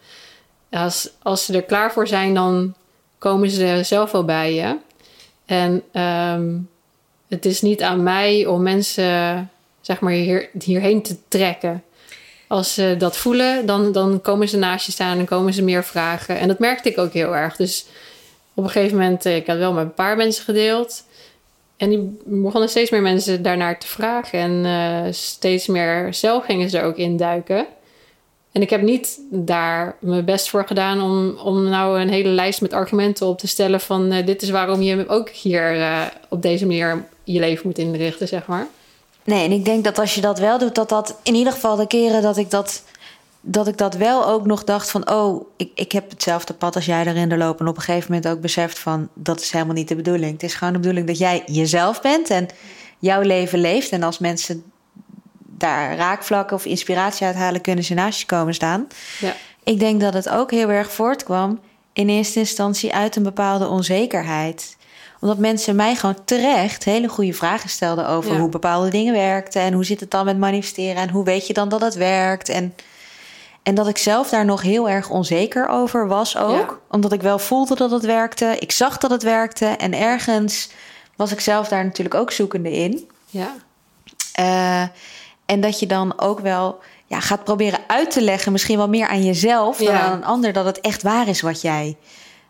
Als, 0.69 1.09
als 1.21 1.45
ze 1.45 1.53
er 1.53 1.63
klaar 1.63 1.91
voor 1.91 2.07
zijn, 2.07 2.33
dan 2.33 2.75
komen 3.17 3.49
ze 3.49 3.79
zelf 3.83 4.11
wel 4.11 4.25
bij 4.25 4.53
je. 4.53 4.77
En 5.45 5.83
ehm, 5.91 6.57
het 7.27 7.45
is 7.45 7.61
niet 7.61 7.81
aan 7.81 8.03
mij 8.03 8.45
om 8.45 8.63
mensen 8.63 9.49
zeg 9.81 9.99
maar 9.99 10.11
hier, 10.11 10.49
hierheen 10.63 11.01
te 11.01 11.15
trekken. 11.27 11.83
Als 12.47 12.73
ze 12.73 12.95
dat 12.97 13.17
voelen, 13.17 13.65
dan, 13.65 13.91
dan 13.91 14.21
komen 14.21 14.49
ze 14.49 14.57
naast 14.57 14.85
je 14.85 14.91
staan 14.91 15.19
en 15.19 15.25
komen 15.25 15.53
ze 15.53 15.63
meer 15.63 15.83
vragen. 15.83 16.39
En 16.39 16.47
dat 16.47 16.59
merkte 16.59 16.89
ik 16.89 16.97
ook 16.97 17.13
heel 17.13 17.35
erg. 17.35 17.55
Dus 17.55 17.85
op 18.53 18.63
een 18.63 18.69
gegeven 18.69 18.97
moment, 18.97 19.25
eh, 19.25 19.35
ik 19.35 19.47
had 19.47 19.57
wel 19.57 19.73
met 19.73 19.83
een 19.83 19.93
paar 19.93 20.17
mensen 20.17 20.43
gedeeld. 20.43 21.03
En 21.77 21.89
die 21.89 22.17
begonnen 22.25 22.69
steeds 22.69 22.89
meer 22.91 23.01
mensen 23.01 23.41
daarnaar 23.41 23.79
te 23.79 23.87
vragen. 23.87 24.39
En 24.39 24.65
eh, 24.65 25.13
steeds 25.13 25.67
meer 25.67 26.13
zelf 26.13 26.45
gingen 26.45 26.69
ze 26.69 26.81
ook 26.81 26.97
in 26.97 27.17
duiken. 27.17 27.65
En 28.51 28.61
ik 28.61 28.69
heb 28.69 28.81
niet 28.81 29.19
daar 29.29 29.95
mijn 29.99 30.25
best 30.25 30.49
voor 30.49 30.67
gedaan 30.67 31.01
om, 31.01 31.37
om 31.37 31.63
nou 31.63 31.99
een 31.99 32.09
hele 32.09 32.29
lijst 32.29 32.61
met 32.61 32.73
argumenten 32.73 33.27
op 33.27 33.37
te 33.39 33.47
stellen 33.47 33.81
van 33.81 34.11
eh, 34.11 34.25
dit 34.25 34.41
is 34.41 34.49
waarom 34.49 34.81
je 34.81 35.07
ook 35.07 35.29
hier 35.29 35.81
eh, 35.81 36.01
op 36.29 36.41
deze 36.41 36.65
manier 36.65 37.05
je 37.23 37.39
leven 37.39 37.67
moet 37.67 37.77
inrichten, 37.77 38.27
zeg 38.27 38.45
maar. 38.45 38.67
Nee, 39.23 39.43
en 39.43 39.51
ik 39.51 39.65
denk 39.65 39.83
dat 39.83 39.99
als 39.99 40.15
je 40.15 40.21
dat 40.21 40.39
wel 40.39 40.57
doet, 40.57 40.75
dat 40.75 40.89
dat 40.89 41.15
in 41.23 41.35
ieder 41.35 41.53
geval 41.53 41.75
de 41.75 41.87
keren 41.87 42.21
dat 42.21 42.37
ik 42.37 42.49
dat, 42.49 42.83
dat, 43.41 43.67
ik 43.67 43.77
dat 43.77 43.95
wel 43.95 44.27
ook 44.27 44.45
nog 44.45 44.63
dacht 44.63 44.91
van, 44.91 45.09
oh, 45.11 45.45
ik, 45.57 45.71
ik 45.75 45.91
heb 45.91 46.09
hetzelfde 46.09 46.53
pad 46.53 46.75
als 46.75 46.85
jij 46.85 47.05
erin 47.05 47.29
de 47.29 47.37
lopen. 47.37 47.59
En 47.59 47.71
op 47.71 47.77
een 47.77 47.83
gegeven 47.83 48.11
moment 48.11 48.31
ook 48.31 48.41
beseft 48.41 48.79
van, 48.79 49.09
dat 49.13 49.41
is 49.41 49.51
helemaal 49.51 49.73
niet 49.73 49.87
de 49.87 49.95
bedoeling. 49.95 50.31
Het 50.31 50.43
is 50.43 50.53
gewoon 50.55 50.73
de 50.73 50.79
bedoeling 50.79 51.07
dat 51.07 51.17
jij 51.17 51.43
jezelf 51.45 52.01
bent 52.01 52.29
en 52.29 52.47
jouw 52.99 53.21
leven 53.21 53.59
leeft. 53.59 53.89
En 53.89 54.03
als 54.03 54.19
mensen 54.19 54.63
daar 55.45 55.95
raakvlakken 55.95 56.55
of 56.55 56.65
inspiratie 56.65 57.25
uithalen, 57.25 57.61
kunnen 57.61 57.83
ze 57.83 57.93
naast 57.93 58.19
je 58.19 58.25
komen 58.25 58.53
staan. 58.53 58.87
Ja. 59.19 59.35
ik 59.63 59.79
denk 59.79 60.01
dat 60.01 60.13
het 60.13 60.29
ook 60.29 60.51
heel 60.51 60.69
erg 60.69 60.91
voortkwam 60.91 61.59
in 61.93 62.09
eerste 62.09 62.39
instantie 62.39 62.93
uit 62.93 63.15
een 63.15 63.23
bepaalde 63.23 63.67
onzekerheid. 63.67 64.77
Omdat 65.19 65.37
mensen 65.37 65.75
mij 65.75 65.95
gewoon 65.95 66.23
terecht 66.25 66.83
hele 66.83 67.07
goede 67.07 67.33
vragen 67.33 67.69
stelden 67.69 68.07
over 68.07 68.33
Ja. 68.33 68.39
hoe 68.39 68.49
bepaalde 68.49 68.89
dingen 68.89 69.13
werkten 69.13 69.61
en 69.61 69.73
hoe 69.73 69.85
zit 69.85 69.99
het 69.99 70.11
dan 70.11 70.25
met 70.25 70.37
manifesteren 70.37 71.01
en 71.01 71.09
hoe 71.09 71.23
weet 71.23 71.47
je 71.47 71.53
dan 71.53 71.69
dat 71.69 71.81
het 71.81 71.95
werkt. 71.95 72.49
En, 72.49 72.73
en 73.67 73.75
dat 73.75 73.87
ik 73.87 73.97
zelf 73.97 74.29
daar 74.29 74.45
nog 74.45 74.61
heel 74.61 74.89
erg 74.89 75.09
onzeker 75.09 75.67
over 75.67 76.07
was 76.07 76.37
ook. 76.37 76.69
Ja. 76.69 76.77
Omdat 76.89 77.11
ik 77.11 77.21
wel 77.21 77.39
voelde 77.39 77.75
dat 77.75 77.91
het 77.91 78.05
werkte. 78.05 78.55
Ik 78.59 78.71
zag 78.71 78.97
dat 78.97 79.11
het 79.11 79.23
werkte. 79.23 79.65
En 79.65 79.93
ergens 79.93 80.69
was 81.15 81.31
ik 81.31 81.39
zelf 81.39 81.67
daar 81.67 81.83
natuurlijk 81.83 82.15
ook 82.15 82.31
zoekende 82.31 82.71
in. 82.71 83.09
Ja. 83.29 83.55
Eh, 84.33 84.81
en 85.45 85.61
dat 85.61 85.79
je 85.79 85.87
dan 85.87 86.19
ook 86.19 86.39
wel 86.39 86.79
ja, 87.05 87.19
gaat 87.19 87.43
proberen 87.43 87.79
uit 87.87 88.11
te 88.11 88.21
leggen, 88.21 88.51
misschien 88.51 88.77
wel 88.77 88.89
meer 88.89 89.07
aan 89.07 89.25
jezelf 89.25 89.77
dan 89.77 89.93
Ja. 89.93 89.99
aan 89.99 90.11
een 90.11 90.25
ander, 90.25 90.53
dat 90.53 90.65
het 90.65 90.81
echt 90.81 91.03
waar 91.03 91.27
is 91.27 91.41
wat 91.41 91.61
jij, 91.61 91.97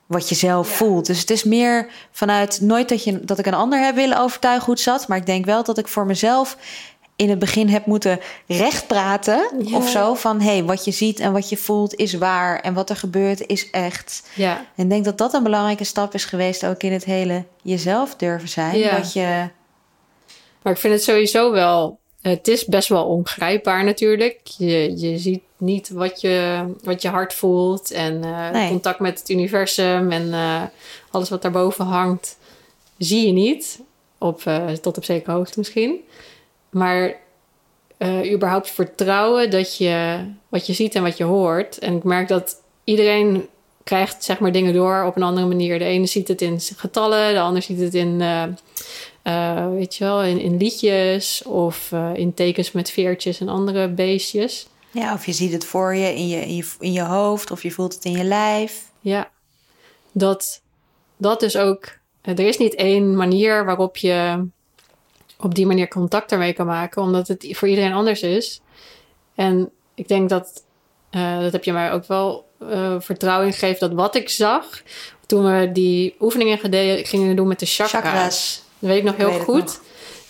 wat 0.06 0.30
je 0.30 0.36
zelf 0.36 0.68
voelt. 0.68 1.06
Dus 1.06 1.20
het 1.20 1.30
is 1.30 1.44
meer 1.44 1.88
vanuit 2.12 2.62
nooit 2.62 2.90
dat, 2.90 3.04
je, 3.04 3.26
dat 3.26 3.40
ik 3.40 3.46
een 3.46 3.54
ander 3.54 3.84
heb 3.84 3.96
willen 3.96 4.20
overtuigen 4.20 4.66
hoe 4.66 4.74
het 4.74 4.84
zat, 4.84 5.08
maar 5.08 5.18
ik 5.18 5.26
denk 5.26 5.46
wel 5.46 5.64
dat 5.64 5.78
ik 5.78 5.88
voor 5.88 6.06
mezelf 6.06 6.58
in 7.18 7.30
het 7.30 7.40
begin 7.40 7.68
heb 7.70 7.86
moeten 7.86 8.20
rechtpraten 8.48 9.50
Ja. 9.64 9.78
of 9.78 9.90
zo. 9.90 10.14
Van 10.14 10.42
hé, 10.42 10.52
hey, 10.52 10.64
wat 10.64 10.86
je 10.86 10.92
ziet 10.92 11.20
en 11.20 11.32
wat 11.32 11.50
je 11.50 11.58
voelt 11.58 11.96
is 11.96 12.14
waar 12.14 12.60
en 12.60 12.74
wat 12.74 12.90
er 12.90 12.96
gebeurt 12.96 13.48
is 13.48 13.70
echt. 13.70 14.30
Ja. 14.36 14.66
En 14.76 14.84
ik 14.84 14.90
denk 14.90 15.06
dat 15.06 15.18
dat 15.18 15.34
een 15.34 15.44
belangrijke 15.44 15.84
stap 15.84 16.14
is 16.14 16.26
geweest 16.26 16.66
ook 16.66 16.84
in 16.84 16.92
het 16.92 17.04
hele 17.06 17.44
jezelf 17.62 18.16
durven 18.16 18.50
zijn. 18.50 18.78
Ja. 18.78 18.98
Dat 18.98 19.14
je 19.14 19.50
Maar 20.62 20.74
ik 20.74 20.80
vind 20.80 20.94
het 20.94 21.04
sowieso 21.04 21.52
wel. 21.52 22.00
Het 22.22 22.48
is 22.48 22.66
best 22.66 22.88
wel 22.90 23.06
ongrijpbaar 23.06 23.84
natuurlijk. 23.84 24.40
Je, 24.58 25.00
je 25.00 25.18
ziet 25.18 25.42
niet 25.58 25.90
wat 25.90 26.22
je, 26.22 26.66
wat 26.84 27.02
je 27.02 27.10
hart 27.10 27.34
voelt. 27.34 27.92
En 27.92 28.24
eh, 28.24 28.50
Nee. 28.52 28.70
contact 28.70 29.00
met 29.00 29.20
het 29.20 29.30
universum 29.30 30.12
en 30.12 30.34
eh, 30.34 30.62
alles 31.12 31.30
wat 31.30 31.42
daarboven 31.42 31.86
hangt, 31.86 32.38
zie 32.98 33.26
je 33.28 33.32
niet. 33.34 33.80
Op, 34.18 34.42
eh, 34.46 34.68
tot 34.68 34.98
op 34.98 35.04
zekere 35.04 35.32
hoogte 35.32 35.60
misschien. 35.60 36.00
Maar 36.70 37.16
eh, 37.98 38.32
überhaupt 38.32 38.70
vertrouwen 38.70 39.50
dat 39.50 39.78
je 39.78 40.26
wat 40.50 40.68
je 40.68 40.74
ziet 40.74 40.96
en 40.96 41.04
wat 41.04 41.18
je 41.18 41.24
hoort. 41.24 41.80
En 41.80 41.96
ik 41.96 42.04
merk 42.04 42.28
dat 42.28 42.62
iedereen 42.84 43.48
krijgt 43.84 44.24
zeg 44.24 44.40
maar 44.40 44.52
dingen 44.52 44.74
door 44.74 45.04
op 45.04 45.16
een 45.16 45.24
andere 45.24 45.48
manier. 45.48 45.80
De 45.80 45.86
ene 45.86 46.06
ziet 46.06 46.28
het 46.28 46.42
in 46.42 46.60
getallen, 46.76 47.34
de 47.34 47.40
ander 47.40 47.62
ziet 47.62 47.80
het 47.80 47.94
in, 47.94 48.22
eh, 48.22 48.44
eh, 49.22 49.70
weet 49.72 49.96
je 49.96 50.04
wel, 50.04 50.24
in, 50.24 50.40
in 50.40 50.58
liedjes 50.58 51.44
of 51.44 51.92
in 52.14 52.34
tekens 52.34 52.72
met 52.72 52.92
veertjes 52.92 53.40
en 53.40 53.50
andere 53.50 53.90
beestjes. 53.90 54.68
Ja, 54.92 55.14
of 55.14 55.26
je 55.26 55.34
ziet 55.34 55.52
het 55.52 55.66
voor 55.66 55.96
je 55.96 56.16
in 56.16 56.28
je, 56.28 56.42
in 56.42 56.56
je 56.56 56.66
in 56.80 56.92
je 56.92 57.02
hoofd, 57.04 57.52
of 57.52 57.64
je 57.64 57.72
voelt 57.72 57.94
het 57.94 58.06
in 58.06 58.12
je 58.12 58.24
lijf. 58.24 58.92
Ja, 59.00 59.30
dat, 60.12 60.62
dat 61.18 61.42
is 61.42 61.58
ook. 61.58 61.98
Er 62.22 62.40
is 62.40 62.58
niet 62.58 62.76
één 62.76 63.16
manier 63.16 63.66
waarop 63.66 63.98
je 63.98 64.48
op 65.40 65.56
die 65.56 65.66
manier 65.66 65.88
contact 65.88 66.32
ermee 66.32 66.54
kan 66.54 66.66
maken, 66.66 67.02
omdat 67.02 67.28
het 67.28 67.48
voor 67.52 67.68
iedereen 67.68 67.94
anders 67.94 68.22
is. 68.22 68.62
En 69.36 69.70
ik 69.96 70.08
denk 70.08 70.30
dat, 70.30 70.64
eh, 71.10 71.40
dat 71.40 71.52
heb 71.52 71.64
je 71.64 71.74
mij 71.74 71.92
ook 71.92 72.08
wel 72.08 72.46
eh, 72.70 72.96
vertrouwen 73.00 73.48
in 73.48 73.54
gegeven, 73.54 73.80
dat 73.80 73.98
wat 73.98 74.16
ik 74.16 74.30
zag 74.30 74.82
toen 75.26 75.44
we 75.44 75.72
die 75.72 76.16
oefeningen 76.20 76.58
gingen 77.06 77.36
doen 77.36 77.48
met 77.48 77.60
de 77.60 77.66
chakra's. 77.66 77.92
Chakra's. 77.92 78.64
Dat 78.80 78.90
weet 78.90 78.98
ik 78.98 79.04
nog 79.04 79.16
heel 79.16 79.40
goed. 79.40 79.64
nog. 79.64 79.82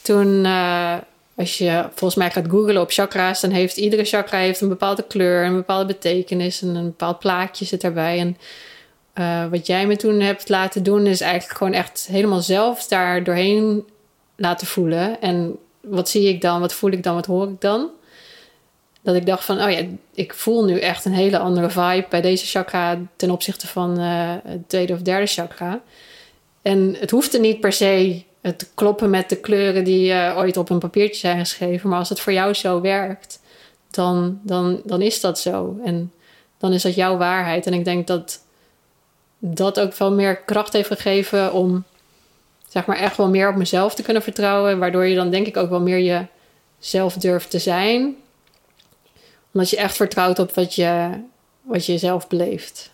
Toen, 0.01 0.45
eh, 0.45 0.95
als 1.35 1.57
je 1.57 1.85
volgens 1.89 2.15
mij 2.15 2.31
gaat 2.31 2.49
googlen 2.49 2.81
op 2.81 2.91
chakra's, 2.91 3.41
dan 3.41 3.51
heeft 3.51 3.77
iedere 3.77 4.03
chakra 4.03 4.37
heeft 4.37 4.61
een 4.61 4.69
bepaalde 4.69 5.03
kleur, 5.03 5.45
een 5.45 5.55
bepaalde 5.55 5.85
betekenis 5.85 6.61
en 6.61 6.75
een 6.75 6.85
bepaald 6.85 7.19
plaatje 7.19 7.65
zit 7.65 7.81
daarbij. 7.81 8.19
En 8.19 8.37
wat 9.49 9.67
jij 9.67 9.87
me 9.87 9.95
toen 9.95 10.19
hebt 10.19 10.49
laten 10.49 10.83
doen, 10.83 11.05
is 11.05 11.21
eigenlijk 11.21 11.57
gewoon 11.57 11.73
echt 11.73 12.07
helemaal 12.09 12.41
zelf 12.41 12.87
daar 12.87 13.23
doorheen 13.23 13.85
laten 14.37 14.67
voelen. 14.67 15.21
En 15.21 15.57
wat 15.81 16.09
zie 16.09 16.27
ik 16.27 16.41
dan? 16.41 16.59
Wat 16.59 16.73
voel 16.73 16.91
ik 16.91 17.03
dan? 17.03 17.15
Wat 17.15 17.25
hoor 17.25 17.49
ik 17.49 17.61
dan? 17.61 17.89
Dat 19.01 19.15
ik 19.15 19.25
dacht 19.25 19.45
van, 19.45 19.61
oh 19.61 19.71
ja, 19.71 19.81
ik 20.13 20.33
voel 20.33 20.65
nu 20.65 20.79
echt 20.79 21.05
een 21.05 21.13
hele 21.13 21.39
andere 21.39 21.69
vibe 21.69 22.05
bij 22.09 22.21
deze 22.21 22.45
chakra 22.45 22.99
ten 23.15 23.31
opzichte 23.31 23.67
van 23.67 23.99
eh, 23.99 24.33
het 24.43 24.69
tweede 24.69 24.93
of 24.93 25.01
derde 25.01 25.25
chakra. 25.25 25.81
En 26.61 26.95
het 26.99 27.11
hoefde 27.11 27.39
niet 27.39 27.59
per 27.59 27.73
se 27.73 28.23
het 28.41 28.71
kloppen 28.73 29.09
met 29.09 29.29
de 29.29 29.35
kleuren 29.35 29.83
die 29.83 30.11
eh, 30.11 30.37
ooit 30.37 30.57
op 30.57 30.69
een 30.69 30.79
papiertje 30.79 31.19
zijn 31.19 31.39
geschreven. 31.39 31.89
Maar 31.89 31.99
als 31.99 32.09
het 32.09 32.19
voor 32.19 32.33
jou 32.33 32.53
zo 32.53 32.81
werkt, 32.81 33.39
dan, 33.91 34.39
dan, 34.43 34.81
dan 34.85 35.01
is 35.01 35.21
dat 35.21 35.39
zo. 35.39 35.79
En 35.85 36.11
dan 36.57 36.73
is 36.73 36.81
dat 36.81 36.95
jouw 36.95 37.17
waarheid. 37.17 37.65
En 37.65 37.73
ik 37.73 37.85
denk 37.85 38.07
dat 38.07 38.41
dat 39.39 39.79
ook 39.79 39.93
veel 39.93 40.11
meer 40.11 40.37
kracht 40.37 40.73
heeft 40.73 40.87
gegeven 40.87 41.53
om 41.53 41.83
zeg 42.67 42.85
maar 42.85 42.97
echt 42.97 43.17
wel 43.17 43.29
meer 43.29 43.49
op 43.49 43.55
mezelf 43.55 43.95
te 43.95 44.03
kunnen 44.03 44.23
vertrouwen. 44.23 44.79
Waardoor 44.79 45.05
je 45.05 45.15
dan 45.15 45.29
denk 45.29 45.47
ik 45.47 45.57
ook 45.57 45.69
wel 45.69 45.81
meer 45.81 46.27
jezelf 46.79 47.13
durft 47.13 47.49
te 47.49 47.59
zijn. 47.59 48.15
Omdat 49.53 49.69
je 49.69 49.77
echt 49.77 49.95
vertrouwt 49.95 50.39
op 50.39 50.53
wat 50.53 50.75
je, 50.75 51.09
wat 51.61 51.85
je 51.85 51.97
zelf 51.97 52.27
beleeft. 52.27 52.91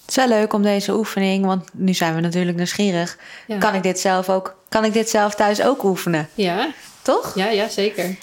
Het 0.00 0.16
is 0.16 0.24
wel 0.24 0.38
leuk 0.38 0.52
om 0.52 0.62
deze 0.62 0.94
oefening, 0.94 1.44
want 1.44 1.68
nu 1.72 1.94
zijn 1.94 2.14
we 2.14 2.20
natuurlijk 2.20 2.56
nieuwsgierig. 2.56 3.18
Ja. 3.46 3.58
Kan 3.58 3.74
ik 3.74 3.82
dit 3.82 3.98
zelf 4.00 4.28
ook? 4.28 4.56
Kan 4.68 4.84
ik 4.84 4.92
dit 4.92 5.08
zelf 5.08 5.34
thuis 5.34 5.62
ook 5.62 5.82
oefenen? 5.82 6.28
Ja, 6.34 6.70
Toch? 7.02 7.32
ja, 7.34 7.48
ja 7.48 7.68
zeker. 7.68 8.16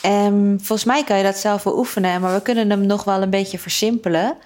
Ehm, 0.00 0.56
volgens 0.56 0.84
mij 0.84 1.04
kan 1.04 1.16
je 1.16 1.22
dat 1.22 1.36
zelf 1.36 1.62
wel 1.62 1.78
oefenen, 1.78 2.20
maar 2.20 2.34
we 2.34 2.42
kunnen 2.42 2.70
hem 2.70 2.86
nog 2.86 3.04
wel 3.04 3.22
een 3.22 3.30
beetje 3.30 3.58
versimpelen 3.58 4.36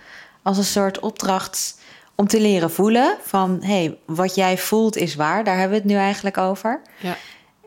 als 0.43 0.59
een 0.59 0.65
soort 0.65 1.01
opdracht 1.01 1.79
om 2.15 2.27
te 2.27 2.41
leren 2.41 2.71
voelen 2.71 3.17
van 3.23 3.59
hey, 3.63 3.99
wat 4.07 4.35
jij 4.35 4.59
voelt 4.59 4.97
is 4.97 5.15
waar. 5.15 5.45
Daar 5.45 5.59
hebben 5.59 5.77
we 5.77 5.83
het 5.83 5.93
nu 5.93 5.97
eigenlijk 5.99 6.39
over. 6.39 6.81
Ja. 7.01 7.17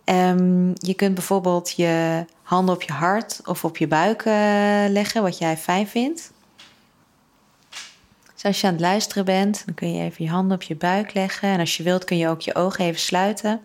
Ehm, 0.03 0.67
je 0.67 0.93
kunt 0.95 1.13
bijvoorbeeld 1.13 1.73
je 1.75 2.25
handen 2.41 2.75
op 2.75 2.81
je 2.81 2.93
hart 2.93 3.41
of 3.45 3.63
op 3.63 3.77
je 3.77 3.87
buik 3.87 4.21
eh, 4.25 4.33
leggen, 4.89 5.21
wat 5.21 5.37
jij 5.37 5.57
fijn 5.57 5.87
vindt. 5.87 6.31
Dus 8.33 8.43
als 8.43 8.61
je 8.61 8.67
aan 8.67 8.73
het 8.73 8.81
luisteren 8.81 9.25
bent, 9.25 9.63
dan 9.65 9.75
kun 9.75 9.93
je 9.93 10.03
even 10.03 10.23
je 10.25 10.31
handen 10.31 10.55
op 10.55 10.63
je 10.63 10.75
buik 10.75 11.13
leggen. 11.13 11.49
En 11.49 11.59
als 11.59 11.77
je 11.77 11.83
wilt, 11.83 12.03
kun 12.03 12.17
je 12.17 12.27
ook 12.27 12.41
je 12.41 12.55
ogen 12.55 12.85
even 12.85 12.99
sluiten. 12.99 13.61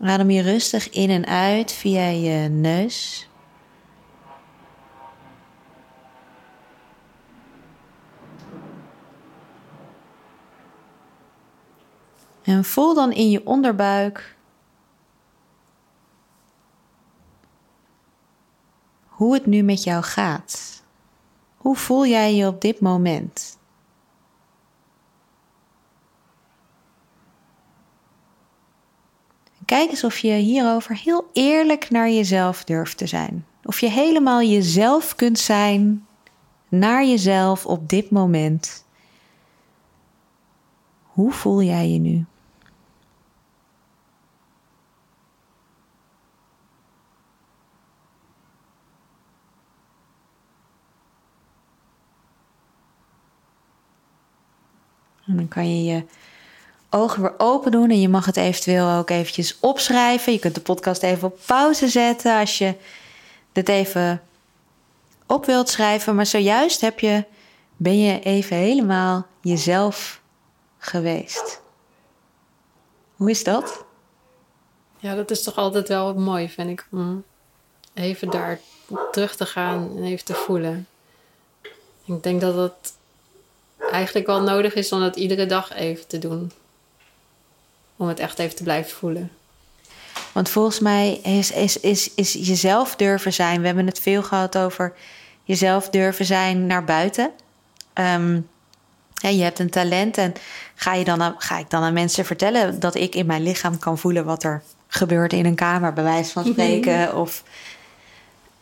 Adem 0.00 0.30
je 0.30 0.42
rustig 0.42 0.90
in 0.90 1.10
en 1.10 1.26
uit 1.26 1.72
via 1.72 2.06
je 2.06 2.48
neus. 2.48 3.28
En 12.42 12.64
voel 12.64 12.94
dan 12.94 13.12
in 13.12 13.30
je 13.30 13.46
onderbuik 13.46 14.36
hoe 19.06 19.34
het 19.34 19.46
nu 19.46 19.62
met 19.62 19.82
jou 19.82 20.02
gaat. 20.02 20.82
Hoe 21.56 21.76
voel 21.76 22.06
jij 22.06 22.34
je 22.34 22.46
op 22.46 22.60
dit 22.60 22.80
moment? 22.80 23.58
Kijk 29.64 29.90
eens 29.90 30.04
of 30.04 30.18
je 30.18 30.32
hierover 30.32 30.96
heel 30.96 31.28
eerlijk 31.32 31.90
naar 31.90 32.10
jezelf 32.10 32.64
durft 32.64 32.96
te 32.96 33.06
zijn. 33.06 33.46
Of 33.64 33.80
je 33.80 33.88
helemaal 33.88 34.42
jezelf 34.42 35.14
kunt 35.14 35.38
zijn 35.38 36.06
naar 36.68 37.04
jezelf 37.04 37.66
op 37.66 37.88
dit 37.88 38.10
moment. 38.10 38.84
Hoe 41.02 41.32
voel 41.32 41.62
jij 41.62 41.88
je 41.90 41.98
nu? 41.98 42.24
Dan 55.36 55.48
kan 55.48 55.76
je 55.76 55.92
je 55.92 56.04
ogen 56.90 57.22
weer 57.22 57.34
open 57.38 57.70
doen 57.70 57.90
en 57.90 58.00
je 58.00 58.08
mag 58.08 58.26
het 58.26 58.36
eventueel 58.36 58.90
ook 58.90 59.10
eventjes 59.10 59.56
opschrijven. 59.60 60.32
Je 60.32 60.38
kunt 60.38 60.54
de 60.54 60.60
podcast 60.60 61.02
even 61.02 61.28
op 61.28 61.38
pauze 61.46 61.88
zetten 61.88 62.38
als 62.38 62.58
je 62.58 62.74
dit 63.52 63.68
even 63.68 64.22
op 65.26 65.46
wilt 65.46 65.68
schrijven. 65.68 66.14
Maar 66.14 66.26
zojuist 66.26 66.80
heb 66.80 67.00
je, 67.00 67.24
ben 67.76 68.00
je 68.00 68.20
even 68.20 68.56
helemaal 68.56 69.26
jezelf 69.40 70.20
geweest. 70.78 71.60
Hoe 73.16 73.30
is 73.30 73.44
dat? 73.44 73.84
Ja, 74.98 75.14
dat 75.14 75.30
is 75.30 75.42
toch 75.42 75.56
altijd 75.56 75.88
wel 75.88 76.14
mooi, 76.14 76.48
vind 76.48 76.70
ik. 76.70 76.88
Even 77.94 78.30
daar 78.30 78.60
terug 79.10 79.36
te 79.36 79.46
gaan 79.46 79.96
en 79.96 80.02
even 80.02 80.24
te 80.24 80.34
voelen. 80.34 80.86
Ik 82.04 82.22
denk 82.22 82.40
dat 82.40 82.54
dat 82.54 82.96
eigenlijk 83.90 84.26
wel 84.26 84.42
nodig 84.42 84.74
is 84.74 84.92
om 84.92 85.00
dat 85.00 85.16
iedere 85.16 85.46
dag 85.46 85.74
even 85.74 86.06
te 86.06 86.18
doen. 86.18 86.52
Om 87.96 88.08
het 88.08 88.18
echt 88.18 88.38
even 88.38 88.56
te 88.56 88.62
blijven 88.62 88.92
voelen. 88.92 89.30
Want 90.32 90.48
volgens 90.48 90.80
mij 90.80 91.12
is, 91.22 91.50
is, 91.50 91.80
is, 91.80 92.14
is 92.14 92.32
jezelf 92.32 92.96
durven 92.96 93.32
zijn. 93.32 93.60
We 93.60 93.66
hebben 93.66 93.86
het 93.86 93.98
veel 93.98 94.22
gehad 94.22 94.58
over 94.58 94.92
jezelf 95.44 95.88
durven 95.88 96.24
zijn 96.24 96.66
naar 96.66 96.84
buiten. 96.84 97.30
Ehm, 97.92 98.40
ja, 99.14 99.28
je 99.28 99.42
hebt 99.42 99.58
een 99.58 99.70
talent 99.70 100.16
en 100.16 100.32
ga, 100.74 100.94
je 100.94 101.04
dan 101.04 101.22
aan, 101.22 101.34
ga 101.38 101.58
ik 101.58 101.70
dan 101.70 101.82
aan 101.82 101.92
mensen 101.92 102.24
vertellen 102.24 102.80
dat 102.80 102.94
ik 102.94 103.14
in 103.14 103.26
mijn 103.26 103.42
lichaam 103.42 103.78
kan 103.78 103.98
voelen 103.98 104.24
wat 104.24 104.42
er 104.42 104.62
gebeurt 104.88 105.32
in 105.32 105.46
een 105.46 105.54
kamer, 105.54 105.92
bij 105.92 106.04
wijze 106.04 106.32
van 106.32 106.44
spreken. 106.44 107.16
Of 107.16 107.42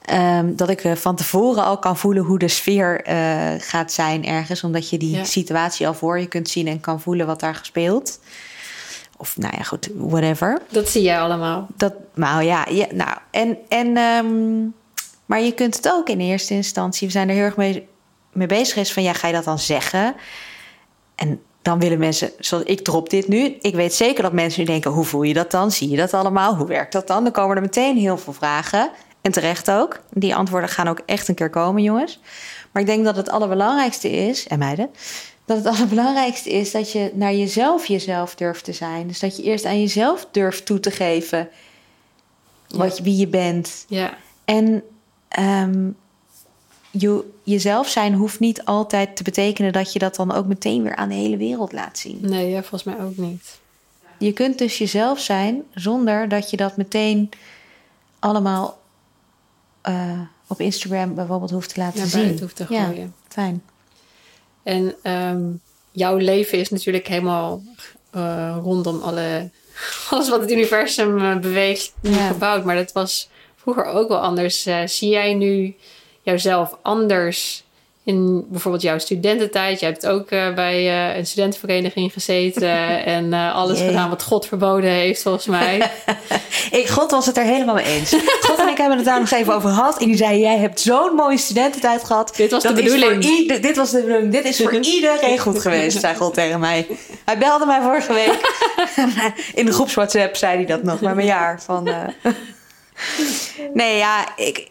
ehm, 0.05 0.55
dat 0.55 0.69
ik 0.69 0.85
eh, 0.85 0.93
van 0.93 1.17
tevoren 1.17 1.65
al 1.65 1.79
kan 1.79 1.97
voelen 1.97 2.23
hoe 2.25 2.39
de 2.39 2.49
sfeer 2.49 3.03
eh, 3.05 3.17
gaat 3.59 3.93
zijn 3.93 4.25
ergens, 4.27 4.65
omdat 4.65 4.91
je 4.91 4.99
die 4.99 5.17
Ja. 5.17 5.25
situatie 5.25 5.87
al 5.87 5.95
voor 5.95 6.19
je 6.19 6.27
kunt 6.27 6.49
zien 6.49 6.67
en 6.67 6.81
kan 6.81 7.01
voelen 7.01 7.27
wat 7.27 7.41
daar 7.41 7.55
gespeeld. 7.55 8.19
Of 9.17 9.37
nou 9.37 9.55
ja, 9.57 9.63
goed, 9.63 9.89
whatever. 9.97 10.63
Dat 10.69 10.89
zie 10.89 11.03
jij 11.03 11.21
allemaal. 11.21 11.67
Dat, 11.77 11.95
nou 12.15 12.43
ja, 12.43 12.67
ja 12.71 12.87
nou, 12.93 13.17
en, 13.31 13.59
en, 13.69 13.97
ehm, 13.97 14.61
maar 15.27 15.41
je 15.41 15.53
kunt 15.53 15.77
het 15.77 15.93
ook 15.93 16.09
in 16.09 16.21
eerste 16.21 16.55
instantie, 16.55 17.07
we 17.07 17.13
zijn 17.13 17.29
er 17.29 17.35
heel 17.35 17.45
erg 17.45 17.57
mee, 17.57 17.89
mee 18.33 18.47
bezig 18.47 18.77
is 18.77 18.93
van, 18.93 19.03
ja, 19.03 19.13
ga 19.13 19.27
je 19.27 19.33
dat 19.33 19.45
dan 19.45 19.59
zeggen? 19.59 20.15
En 21.15 21.41
dan 21.63 21.79
willen 21.79 21.99
mensen, 21.99 22.31
zoals 22.39 22.65
ik 22.65 22.81
drop 22.81 23.11
dit 23.11 23.29
nu, 23.29 23.57
ik 23.61 23.75
weet 23.75 23.95
zeker 23.95 24.23
dat 24.23 24.33
mensen 24.33 24.61
nu 24.61 24.67
denken, 24.67 24.91
hoe 24.91 25.05
voel 25.05 25.23
je 25.23 25.35
dat 25.35 25.51
dan? 25.51 25.71
Zie 25.71 25.89
je 25.91 25.97
dat 25.97 26.15
allemaal? 26.15 26.57
Hoe 26.57 26.67
werkt 26.67 26.93
dat 26.93 27.07
dan? 27.07 27.23
Dan 27.25 27.33
komen 27.33 27.57
er 27.57 27.63
meteen 27.63 27.97
heel 27.97 28.19
veel 28.19 28.33
vragen. 28.33 28.91
En 29.21 29.33
terecht 29.33 29.71
ook. 29.71 30.01
Die 30.13 30.35
antwoorden 30.35 30.71
gaan 30.71 30.89
ook 30.89 31.01
echt 31.07 31.29
een 31.29 31.35
keer 31.35 31.51
komen, 31.51 31.83
jongens. 31.83 32.21
Maar 32.73 32.83
ik 32.83 32.89
denk 32.89 33.05
dat 33.05 33.17
het 33.17 33.31
allerbelangrijkste 33.31 34.11
is, 34.11 34.47
en 34.47 34.59
meiden, 34.59 34.91
dat 35.45 35.57
het 35.57 35.67
allerbelangrijkste 35.67 36.51
is 36.51 36.71
dat 36.71 36.93
je 36.93 37.11
naar 37.15 37.35
jezelf 37.35 37.87
jezelf 37.87 38.35
durft 38.35 38.65
te 38.65 38.73
zijn. 38.73 39.07
Dus 39.07 39.21
dat 39.21 39.37
je 39.37 39.43
eerst 39.43 39.65
aan 39.65 39.81
jezelf 39.81 40.29
durft 40.31 40.67
toe 40.67 40.81
te 40.81 40.91
geven 40.91 41.49
wat, 42.69 42.99
wie 42.99 43.17
je 43.17 43.27
bent. 43.27 43.85
Ja, 43.89 44.15
En 44.45 44.83
ehm, 45.29 45.91
je, 46.91 47.25
jezelf 47.43 47.89
zijn 47.89 48.15
hoeft 48.15 48.41
niet 48.41 48.65
altijd 48.65 49.17
te 49.17 49.23
betekenen 49.23 49.73
dat 49.73 49.93
je 49.93 49.99
dat 49.99 50.17
dan 50.17 50.33
ook 50.33 50.47
meteen 50.47 50.83
weer 50.83 50.97
aan 50.97 51.09
de 51.09 51.15
hele 51.15 51.37
wereld 51.37 51.73
laat 51.73 51.99
zien. 51.99 52.19
nee, 52.21 52.51
ja, 52.51 52.61
volgens 52.61 52.85
mij 52.85 53.05
ook 53.05 53.17
niet. 53.17 53.59
Je 54.19 54.33
kunt 54.33 54.59
dus 54.59 54.79
jezelf 54.79 55.21
zijn 55.21 55.63
zonder 55.75 56.29
dat 56.29 56.51
je 56.51 56.57
dat 56.57 56.77
meteen 56.77 57.31
allemaal 58.19 58.80
eh, 59.83 60.21
op 60.47 60.61
Instagram 60.61 61.15
bijvoorbeeld 61.15 61.51
hoeft 61.51 61.75
te 61.75 61.81
laten 61.81 62.07
zien. 62.07 62.21
buiten 62.23 62.41
hoeft 62.43 62.57
te 62.57 62.67
ja, 62.69 62.85
gooien. 62.85 63.15
fijn. 63.29 63.63
En 64.63 64.95
ehm, 65.03 65.43
jouw 65.91 66.17
leven 66.17 66.59
is 66.59 66.69
natuurlijk 66.71 67.07
helemaal 67.07 67.63
eh, 68.11 68.57
rondom 68.63 69.03
alle, 69.03 69.51
alles 70.11 70.29
wat 70.29 70.41
het 70.41 70.51
universum 70.51 71.19
eh, 71.19 71.37
beweegt 71.39 71.93
Ja. 72.01 72.27
gebouwd. 72.29 72.65
Maar 72.65 72.77
dat 72.77 72.93
was 72.93 73.29
vroeger 73.57 73.85
ook 73.85 74.09
wel 74.09 74.19
anders. 74.21 74.69
Zie 74.85 75.09
jij 75.09 75.35
nu 75.35 75.75
jouzelf 76.23 76.77
anders 76.83 77.65
in 78.11 78.45
bijvoorbeeld 78.49 78.83
jouw 78.83 78.99
studententijd? 78.99 79.81
Je 79.81 79.87
hebt 79.87 80.07
ook 80.07 80.31
eh, 80.31 80.55
bij 80.55 80.89
eh, 81.11 81.17
een 81.17 81.27
studentenvereniging 81.27 82.13
gezeten 82.13 82.79
en 83.17 83.33
eh, 83.33 83.55
alles 83.55 83.79
Jee. 83.79 83.87
gedaan 83.89 84.09
wat 84.11 84.23
God 84.23 84.47
verboden 84.47 84.91
heeft, 84.91 85.23
volgens 85.23 85.47
mij. 85.47 85.81
Ik, 86.71 86.89
God 86.89 87.11
was 87.11 87.27
het 87.27 87.37
er 87.37 87.45
helemaal 87.45 87.75
mee 87.75 87.85
eens. 87.85 88.15
God 88.41 88.59
en 88.59 88.69
ik 88.69 88.77
hebben 88.77 88.97
het 88.97 89.07
daar 89.07 89.21
nog 89.21 89.31
even 89.31 89.55
over 89.55 89.69
gehad. 89.69 90.01
En 90.01 90.07
die 90.07 90.17
zei, 90.17 90.39
jij 90.41 90.57
hebt 90.59 90.81
zo'n 90.81 91.15
mooie 91.15 91.37
studententijd 91.39 92.05
gehad. 92.05 92.33
Dit 92.37 92.51
was 92.51 92.63
de 92.63 92.73
Dat 92.73 92.85
bedoeling. 92.85 93.25
ieder- 93.25 93.61
dit 93.61 93.77
was 93.77 93.91
de 93.91 94.01
bedoeling. 94.03 94.33
Dit 94.33 94.45
is 94.45 94.57
voor 94.63 94.75
iedereen 94.95 95.39
goed 95.39 95.61
geweest, 95.61 96.01
zei 96.01 96.15
God 96.17 96.35
tegen 96.35 96.61
mij. 96.61 96.87
Hij 97.25 97.39
belde 97.39 97.67
mij 97.67 97.81
vorige 97.81 98.13
week. 98.13 98.39
In 99.55 99.67
de 99.67 99.73
groeps 99.73 99.95
WhatsApp 99.95 100.37
zei 100.37 100.57
hij 100.57 100.67
dat 100.67 100.83
nog, 100.83 101.01
maar 101.01 101.15
mijn 101.15 101.27
jaar. 101.27 101.63
Van. 101.63 101.89
Nee, 103.75 103.97
ja, 103.97 104.37
ik, 104.37 104.69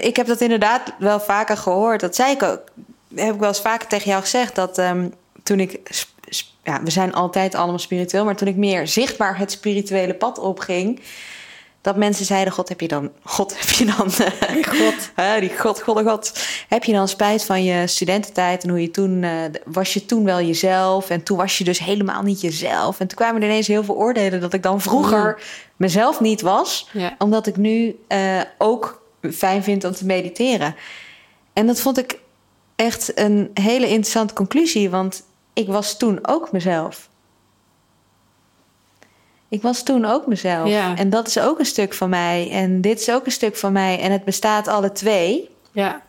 ik, 0.00 0.16
heb 0.16 0.26
dat 0.26 0.40
inderdaad 0.40 0.92
wel 0.98 1.20
vaker 1.20 1.56
gehoord. 1.56 2.00
Dat 2.00 2.14
zei 2.14 2.32
ik 2.32 2.42
ook. 2.42 2.62
Heb 3.14 3.34
ik 3.34 3.40
wel 3.40 3.48
eens 3.48 3.60
vaker 3.60 3.88
tegen 3.88 4.10
jou 4.10 4.22
gezegd. 4.22 4.54
Dat 4.54 4.78
ehm, 4.78 5.08
toen 5.42 5.60
ik... 5.60 5.80
Ja, 6.62 6.82
we 6.82 6.90
zijn 6.90 7.12
altijd 7.12 7.54
allemaal 7.54 7.78
spiritueel. 7.78 8.24
Maar 8.24 8.36
toen 8.36 8.48
ik 8.48 8.56
meer 8.56 8.88
zichtbaar 8.88 9.38
het 9.38 9.50
spirituele 9.50 10.14
pad 10.14 10.38
opging... 10.38 11.00
Dat 11.84 11.96
mensen 11.96 12.24
zeiden, 12.24 12.52
God, 12.52 12.68
heb 12.68 12.80
je 12.80 12.88
dan... 12.88 13.10
God, 13.22 13.58
heb 13.60 13.68
je 13.68 13.84
dan... 13.84 14.10
eh, 14.12 14.64
God. 14.64 15.10
hè, 15.14 15.40
die 15.40 15.58
God, 15.58 15.82
God, 15.82 16.02
God. 16.02 16.32
Heb 16.68 16.84
je 16.84 16.92
dan 16.92 17.08
spijt 17.08 17.44
van 17.44 17.64
je 17.64 17.86
studententijd 17.86 18.62
en 18.62 18.68
hoe 18.70 18.80
je 18.80 18.90
toen... 18.90 19.22
eh, 19.22 19.32
was 19.64 19.94
je 19.94 20.06
toen 20.06 20.24
wel 20.24 20.40
jezelf? 20.40 21.10
En 21.10 21.22
toen 21.22 21.36
was 21.36 21.58
je 21.58 21.64
dus 21.64 21.78
helemaal 21.78 22.22
niet 22.22 22.40
jezelf. 22.40 23.00
En 23.00 23.06
toen 23.06 23.16
kwamen 23.16 23.42
er 23.42 23.48
ineens 23.48 23.66
heel 23.66 23.84
veel 23.84 23.94
oordelen... 23.96 24.40
dat 24.40 24.52
ik 24.52 24.62
dan 24.62 24.80
vroeger 24.80 25.42
mezelf 25.76 26.20
niet 26.20 26.40
was 26.40 26.88
Ja. 26.92 27.14
omdat 27.18 27.46
ik 27.46 27.56
nu 27.56 27.98
eh, 28.08 28.40
ook 28.58 29.02
fijn 29.32 29.62
vind 29.62 29.84
om 29.84 29.92
te 29.92 30.06
mediteren. 30.06 30.74
En 31.52 31.66
dat 31.66 31.80
vond 31.80 31.98
ik 31.98 32.18
echt 32.76 33.18
een 33.18 33.50
hele 33.54 33.88
interessante 33.88 34.34
conclusie, 34.34 34.90
want 34.90 35.22
ik 35.52 35.66
was 35.66 35.96
toen 35.98 36.18
ook 36.22 36.52
mezelf. 36.52 37.08
Ik 39.54 39.62
was 39.62 39.82
toen 39.82 40.04
ook 40.04 40.26
mezelf. 40.26 40.68
Ja. 40.68 40.96
En 40.96 41.10
dat 41.10 41.26
is 41.26 41.38
ook 41.38 41.58
een 41.58 41.66
stuk 41.66 41.94
van 41.94 42.08
mij. 42.08 42.50
En 42.50 42.80
dit 42.80 43.00
is 43.00 43.10
ook 43.10 43.26
een 43.26 43.32
stuk 43.32 43.56
van 43.56 43.72
mij. 43.72 44.00
En 44.00 44.12
het 44.12 44.24
bestaat 44.24 44.68
alle 44.68 44.92
twee. 44.92 45.48
Ja, 45.72 46.02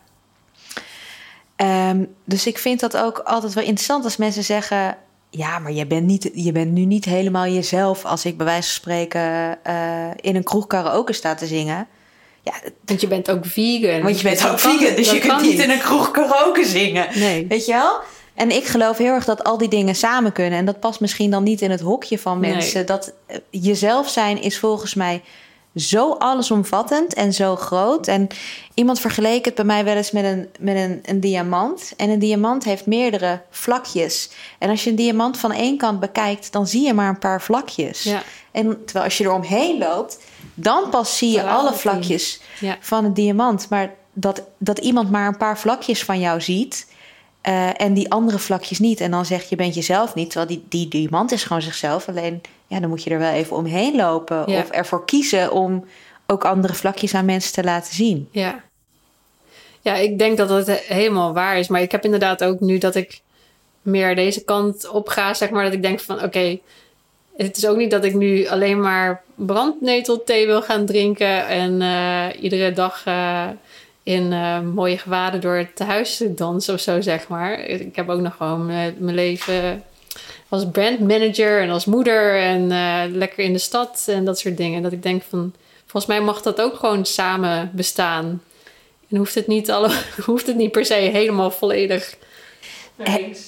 Ehm, 1.56 2.04
dus 2.24 2.46
ik 2.46 2.58
vind 2.58 2.80
dat 2.80 2.96
ook 2.96 3.18
altijd 3.18 3.54
wel 3.54 3.64
interessant 3.64 4.04
als 4.04 4.16
mensen 4.16 4.44
zeggen: 4.44 4.96
Ja, 5.30 5.58
maar 5.58 5.72
je 5.72 5.86
bent, 5.86 6.06
niet, 6.06 6.30
je 6.34 6.52
bent 6.52 6.72
nu 6.72 6.84
niet 6.84 7.04
helemaal 7.04 7.46
jezelf 7.46 8.04
als 8.04 8.24
ik 8.24 8.36
bij 8.36 8.46
wijze 8.46 8.68
van 8.68 8.80
spreken 8.80 9.58
eh, 9.64 10.10
in 10.20 10.36
een 10.36 10.44
kroeg 10.44 10.66
karaoke 10.66 11.12
sta 11.12 11.34
te 11.34 11.46
zingen. 11.46 11.86
Ja, 12.42 12.52
want 12.84 13.00
je 13.00 13.06
bent 13.06 13.30
ook 13.30 13.46
vegan. 13.46 14.02
want 14.02 14.20
je 14.20 14.28
bent 14.28 14.48
ook 14.48 14.58
vegan, 14.58 14.96
dus 14.96 15.10
je 15.10 15.18
kunt 15.18 15.42
niet 15.42 15.58
in 15.58 15.70
een 15.70 15.78
kroeg 15.78 16.10
karaoke 16.10 16.64
zingen. 16.64 17.06
Nee. 17.14 17.46
Weet 17.46 17.66
je 17.66 17.72
wel? 17.72 18.00
En 18.36 18.50
ik 18.50 18.64
geloof 18.66 18.98
heel 18.98 19.12
erg 19.12 19.24
dat 19.24 19.44
al 19.44 19.58
die 19.58 19.68
dingen 19.68 19.94
samen 19.94 20.32
kunnen. 20.32 20.58
En 20.58 20.64
dat 20.64 20.80
past 20.80 21.00
misschien 21.00 21.30
dan 21.30 21.42
niet 21.42 21.60
in 21.60 21.70
het 21.70 21.80
hokje 21.80 22.18
van 22.18 22.40
Nee. 22.40 22.52
mensen. 22.52 22.86
Dat 22.86 23.12
eh, 23.26 23.36
jezelf 23.50 24.08
zijn 24.08 24.42
is 24.42 24.58
volgens 24.58 24.94
mij 24.94 25.22
zo 25.74 26.12
allesomvattend 26.12 27.14
en 27.14 27.32
zo 27.32 27.56
groot. 27.56 28.06
En 28.08 28.26
iemand 28.74 29.00
vergeleek 29.00 29.44
het 29.44 29.54
bij 29.54 29.64
mij 29.64 29.84
wel 29.84 29.96
eens 29.96 30.10
met 30.10 30.24
een, 30.24 30.48
met 30.60 30.76
een, 30.76 31.00
een 31.02 31.20
diamant. 31.20 31.92
En 31.96 32.10
een 32.10 32.18
diamant 32.18 32.64
heeft 32.64 32.86
meerdere 32.86 33.40
vlakjes. 33.50 34.30
En 34.58 34.70
als 34.70 34.84
je 34.84 34.90
een 34.90 34.96
diamant 34.96 35.38
van 35.38 35.52
één 35.52 35.76
kant 35.76 36.00
bekijkt, 36.00 36.52
dan 36.52 36.66
zie 36.66 36.82
je 36.86 36.94
maar 36.94 37.08
een 37.08 37.18
paar 37.18 37.42
vlakjes. 37.42 38.02
Ja. 38.02 38.22
En 38.50 38.84
terwijl 38.84 39.04
als 39.04 39.18
je 39.18 39.24
er 39.24 39.32
omheen 39.32 39.78
loopt, 39.78 40.18
dan 40.54 40.90
pas 40.90 41.18
zie 41.18 41.30
je 41.30 41.42
alle 41.42 41.68
het 41.70 41.78
vlakjes 41.80 42.40
Ja. 42.60 42.76
van 42.80 43.04
een 43.04 43.14
diamant. 43.14 43.66
Maar 43.70 43.94
dat, 44.12 44.42
dat 44.58 44.78
iemand 44.78 45.10
maar 45.10 45.26
een 45.26 45.36
paar 45.36 45.58
vlakjes 45.58 46.04
van 46.04 46.20
jou 46.20 46.40
ziet. 46.40 46.86
Eh, 47.46 47.80
en 47.80 47.94
die 47.94 48.10
andere 48.10 48.38
vlakjes 48.38 48.78
niet. 48.78 49.00
En 49.00 49.10
dan 49.10 49.26
zeg 49.26 49.40
je, 49.40 49.46
je 49.50 49.56
bent 49.56 49.74
jezelf 49.74 50.14
niet. 50.14 50.30
Terwijl 50.30 50.48
die, 50.48 50.64
die 50.68 50.88
diamant 50.88 51.32
is 51.32 51.44
gewoon 51.44 51.62
zichzelf. 51.62 52.08
Alleen, 52.08 52.40
ja, 52.66 52.80
dan 52.80 52.88
moet 52.88 53.02
je 53.02 53.10
er 53.10 53.18
wel 53.18 53.32
even 53.32 53.56
omheen 53.56 53.96
lopen. 53.96 54.42
Ja. 54.46 54.60
Of 54.60 54.70
ervoor 54.70 55.04
kiezen 55.04 55.52
om 55.52 55.84
ook 56.26 56.44
andere 56.44 56.74
vlakjes 56.74 57.14
aan 57.14 57.24
mensen 57.24 57.52
te 57.52 57.64
laten 57.64 57.94
zien. 57.94 58.28
Ja. 58.30 58.62
Ja, 59.80 59.94
ik 59.94 60.18
denk 60.18 60.36
dat 60.36 60.48
dat 60.48 60.70
helemaal 60.70 61.32
waar 61.32 61.58
is. 61.58 61.68
Maar 61.68 61.82
ik 61.82 61.92
heb 61.92 62.04
inderdaad 62.04 62.44
ook 62.44 62.60
nu 62.60 62.78
dat 62.78 62.94
ik 62.94 63.20
meer 63.82 64.14
deze 64.14 64.44
kant 64.44 64.88
op 64.88 65.08
ga, 65.08 65.34
zeg 65.34 65.50
maar. 65.50 65.64
Dat 65.64 65.72
ik 65.72 65.82
denk 65.82 66.00
van, 66.00 66.22
oké, 66.22 66.58
het 67.36 67.56
is 67.56 67.66
ook 67.66 67.76
niet 67.76 67.90
dat 67.90 68.04
ik 68.04 68.14
nu 68.14 68.46
alleen 68.46 68.80
maar 68.80 69.22
brandnetelthee 69.34 70.46
wil 70.46 70.62
gaan 70.62 70.86
drinken. 70.86 71.46
En 71.46 71.82
eh, 71.82 72.42
iedere 72.42 72.72
dag 72.72 73.02
eh, 73.04 73.48
in 74.06 74.32
eh, 74.32 74.60
mooie 74.60 74.98
gewaden 74.98 75.40
door 75.40 75.56
het 75.56 75.78
huis 75.78 76.22
dansen 76.28 76.74
of 76.74 76.80
zo, 76.80 77.00
zeg 77.00 77.28
maar. 77.28 77.60
Ik 77.60 77.96
heb 77.96 78.08
ook 78.08 78.20
nog 78.20 78.36
gewoon 78.36 78.70
eh, 78.70 78.76
mijn 78.98 79.14
leven 79.14 79.84
als 80.48 80.66
brandmanager 80.72 81.60
en 81.60 81.70
als 81.70 81.84
moeder. 81.84 82.40
En 82.40 82.72
eh, 82.72 83.02
lekker 83.08 83.44
in 83.44 83.52
de 83.52 83.58
stad 83.58 84.04
en 84.06 84.24
dat 84.24 84.38
soort 84.38 84.56
dingen. 84.56 84.82
Dat 84.82 84.92
ik 84.92 85.02
denk 85.02 85.22
van, 85.22 85.54
volgens 85.86 86.06
mij 86.06 86.20
mag 86.20 86.42
dat 86.42 86.60
ook 86.60 86.76
gewoon 86.76 87.06
samen 87.06 87.70
bestaan. 87.74 88.42
En 89.08 89.16
hoeft 89.16 89.34
het 89.34 89.46
niet, 89.46 89.70
alle, 89.70 89.90
hoeft 90.26 90.46
het 90.46 90.56
niet 90.56 90.72
per 90.72 90.84
se 90.84 90.94
helemaal 90.94 91.50
volledig. 91.50 92.16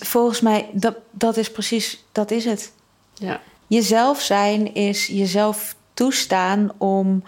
Volgens 0.00 0.40
mij, 0.40 0.68
dat, 0.72 0.94
dat 1.10 1.36
is 1.36 1.50
precies, 1.50 2.04
dat 2.12 2.30
is 2.30 2.44
het. 2.44 2.72
Ja, 3.14 3.40
Jezelf 3.66 4.20
zijn 4.20 4.74
is 4.74 5.06
jezelf 5.06 5.74
toestaan 5.94 6.72
om 6.78 7.22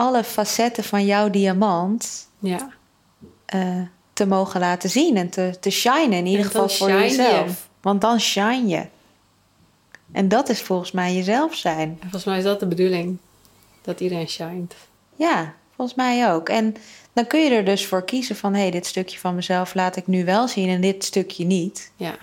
alle 0.00 0.24
facetten 0.24 0.84
van 0.84 1.04
jouw 1.04 1.30
diamant 1.30 2.28
ja. 2.38 2.68
eh, 3.46 3.82
te 4.12 4.26
mogen 4.26 4.60
laten 4.60 4.90
zien 4.90 5.16
en 5.16 5.28
te, 5.28 5.56
te 5.60 5.70
shinen. 5.70 6.12
In 6.12 6.26
ieder 6.26 6.44
En 6.44 6.50
geval 6.50 6.68
voor 6.68 6.90
jezelf. 6.90 7.46
je. 7.46 7.54
Want 7.80 8.00
dan 8.00 8.20
shine 8.20 8.66
je. 8.66 8.86
En 10.12 10.28
dat 10.28 10.48
is 10.48 10.62
volgens 10.62 10.90
mij 10.90 11.14
jezelf 11.14 11.54
zijn. 11.54 11.88
En 11.88 11.98
volgens 12.00 12.24
mij 12.24 12.38
is 12.38 12.44
dat 12.44 12.60
de 12.60 12.66
bedoeling. 12.66 13.18
Dat 13.82 14.00
iedereen 14.00 14.28
shined. 14.28 14.74
Ja, 15.16 15.54
volgens 15.76 15.96
mij 15.96 16.32
ook. 16.32 16.48
En 16.48 16.76
dan 17.12 17.26
kun 17.26 17.40
je 17.40 17.50
er 17.50 17.64
dus 17.64 17.86
voor 17.86 18.04
kiezen 18.04 18.36
van... 18.36 18.54
hé, 18.54 18.60
hey, 18.60 18.70
dit 18.70 18.86
stukje 18.86 19.18
van 19.18 19.34
mezelf 19.34 19.74
laat 19.74 19.96
ik 19.96 20.06
nu 20.06 20.24
wel 20.24 20.48
zien 20.48 20.68
en 20.68 20.80
dit 20.80 21.04
stukje 21.04 21.44
niet. 21.44 21.92
Ja. 21.96 22.14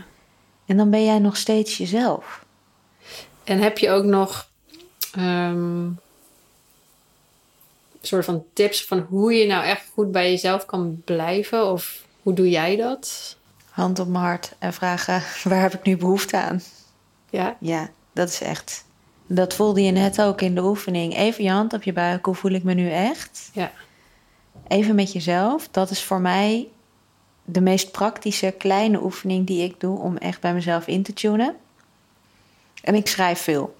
En 0.65 0.77
dan 0.77 0.89
ben 0.89 1.05
jij 1.05 1.19
nog 1.19 1.37
steeds 1.37 1.77
jezelf. 1.77 2.45
En 3.43 3.59
heb 3.59 3.77
je 3.77 3.89
ook 3.89 4.03
nog... 4.03 4.49
ehm, 5.11 5.85
soort 8.07 8.25
van 8.25 8.43
tips 8.53 8.85
van 8.85 8.99
hoe 9.09 9.33
je 9.33 9.47
nou 9.47 9.63
echt 9.63 9.85
goed 9.93 10.11
bij 10.11 10.29
jezelf 10.29 10.65
kan 10.65 11.01
blijven? 11.05 11.71
Of 11.71 12.05
hoe 12.21 12.33
doe 12.33 12.49
jij 12.49 12.75
dat? 12.75 13.37
Hand 13.69 13.99
op 13.99 14.07
mijn 14.07 14.23
hart 14.23 14.51
en 14.59 14.73
vragen: 14.73 15.23
waar 15.49 15.61
heb 15.61 15.73
ik 15.73 15.83
nu 15.83 15.97
behoefte 15.97 16.37
aan? 16.37 16.61
Ja, 17.29 17.57
Ja, 17.59 17.89
dat 18.13 18.29
is 18.29 18.41
echt. 18.41 18.85
Dat 19.27 19.53
voelde 19.53 19.83
je 19.83 19.91
net 19.91 20.21
ook 20.21 20.41
in 20.41 20.55
de 20.55 20.63
oefening. 20.63 21.15
Even 21.15 21.43
je 21.43 21.49
hand 21.49 21.73
op 21.73 21.83
je 21.83 21.93
buik. 21.93 22.25
Hoe 22.25 22.35
voel 22.35 22.51
ik 22.51 22.63
me 22.63 22.73
nu 22.73 22.91
echt? 22.91 23.49
ja, 23.53 23.71
Even 24.67 24.95
met 24.95 25.11
jezelf. 25.11 25.67
Dat 25.71 25.89
is 25.89 26.03
voor 26.03 26.19
mij 26.19 26.67
de 27.45 27.61
meest 27.61 27.91
praktische 27.91 28.53
kleine 28.57 29.03
oefening 29.03 29.47
die 29.47 29.63
ik 29.63 29.79
doe 29.79 29.99
om 29.99 30.17
echt 30.17 30.41
bij 30.41 30.53
mezelf 30.53 30.87
in 30.87 31.03
te 31.03 31.13
tunen. 31.13 31.55
En 32.81 32.95
ik 32.95 33.07
schrijf 33.07 33.39
veel. 33.39 33.75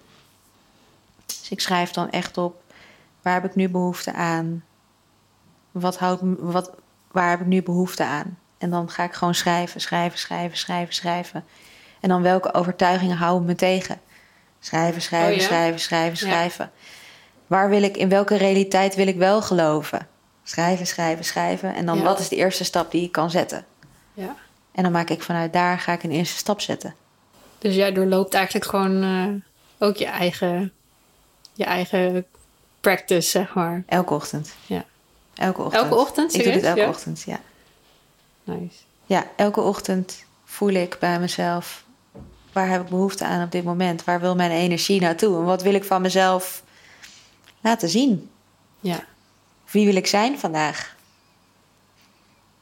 Dus 1.26 1.50
ik 1.50 1.60
schrijf 1.60 1.92
dan 1.92 2.10
echt 2.10 2.38
op 2.38 2.62
waar 3.28 3.42
heb 3.42 3.46
ik 3.50 3.56
nu 3.56 3.70
behoefte 3.70 4.14
aan? 4.14 4.64
Wat 5.72 5.98
houdt, 5.98 6.22
wat, 6.40 6.72
waar 7.12 7.30
heb 7.30 7.40
ik 7.40 7.46
nu 7.46 7.64
behoefte 7.64 8.04
aan? 8.04 8.38
En 8.58 8.70
dan 8.70 8.90
ga 8.90 9.04
ik 9.04 9.14
gewoon 9.14 9.36
schrijven, 9.36 9.82
schrijven, 9.82 10.20
schrijven, 10.20 10.58
schrijven, 10.58 10.94
schrijven. 10.94 11.44
En 12.00 12.10
dan 12.10 12.22
welke 12.22 12.54
overtuigingen 12.54 13.18
houden 13.18 13.46
me 13.48 13.56
tegen? 13.56 14.00
Schrijven, 14.60 15.02
schrijven, 15.02 15.34
Oh 15.34 15.40
ja? 15.40 15.46
schrijven, 15.46 15.80
schrijven, 15.80 16.28
Ja. 16.28 16.34
schrijven. 16.34 16.72
Waar 17.48 17.70
wil 17.70 17.84
ik, 17.84 17.98
in 17.98 18.10
welke 18.10 18.36
realiteit 18.36 18.96
wil 18.96 19.08
ik 19.08 19.18
wel 19.18 19.42
geloven? 19.42 20.08
Schrijven, 20.44 20.88
schrijven, 20.88 21.26
schrijven. 21.26 21.76
En 21.76 21.86
dan 21.86 21.98
Ja. 21.98 22.04
wat 22.04 22.20
is 22.20 22.30
de 22.30 22.36
eerste 22.36 22.64
stap 22.64 22.92
die 22.92 23.04
ik 23.04 23.12
kan 23.12 23.30
zetten? 23.30 23.66
ja. 24.14 24.36
En 24.72 24.84
dan 24.84 24.92
maak 24.92 25.10
ik 25.10 25.22
vanuit 25.24 25.54
daar 25.54 25.80
ga 25.80 25.94
ik 25.94 26.04
een 26.04 26.12
eerste 26.12 26.38
stap 26.38 26.62
zetten. 26.62 26.96
Dus 27.58 27.76
jij 27.76 27.92
doorloopt 27.92 28.34
eigenlijk 28.34 28.66
gewoon 28.66 29.04
eh, 29.04 29.88
ook 29.88 29.96
je 29.98 30.06
eigen, 30.06 30.72
je 31.54 31.64
eigen 31.64 32.26
practice, 32.96 33.30
zeg 33.30 33.54
maar. 33.54 33.84
Elke 33.86 34.14
ochtend. 34.14 34.54
Ja. 34.66 34.86
Elke 35.36 35.62
ochtend. 35.62 35.84
Elke 35.84 35.96
ochtend? 35.96 36.34
Ik 36.34 36.44
doe 36.44 36.52
dit 36.54 36.62
serieus? 36.64 36.68
elke 36.78 36.80
Ja? 36.82 36.90
ochtend, 36.90 37.22
ja. 37.22 37.40
Nice. 38.44 38.76
Ja, 39.06 39.26
elke 39.36 39.62
ochtend 39.62 40.24
voel 40.46 40.70
ik 40.70 40.98
bij 41.00 41.20
mezelf... 41.20 41.84
waar 42.52 42.70
heb 42.70 42.82
ik 42.82 42.90
behoefte 42.90 43.26
aan 43.26 43.44
op 43.44 43.52
dit 43.52 43.64
moment? 43.64 44.04
Waar 44.04 44.20
wil 44.20 44.36
mijn 44.36 44.52
energie 44.52 45.02
naartoe? 45.02 45.36
En 45.38 45.44
wat 45.44 45.62
wil 45.62 45.74
ik 45.74 45.84
van 45.84 46.02
mezelf 46.02 46.64
laten 47.62 47.90
zien? 47.90 48.30
Ja, 48.80 49.00
Wie 49.72 49.86
wil 49.86 49.96
ik 49.96 50.08
zijn 50.08 50.40
vandaag? 50.40 50.96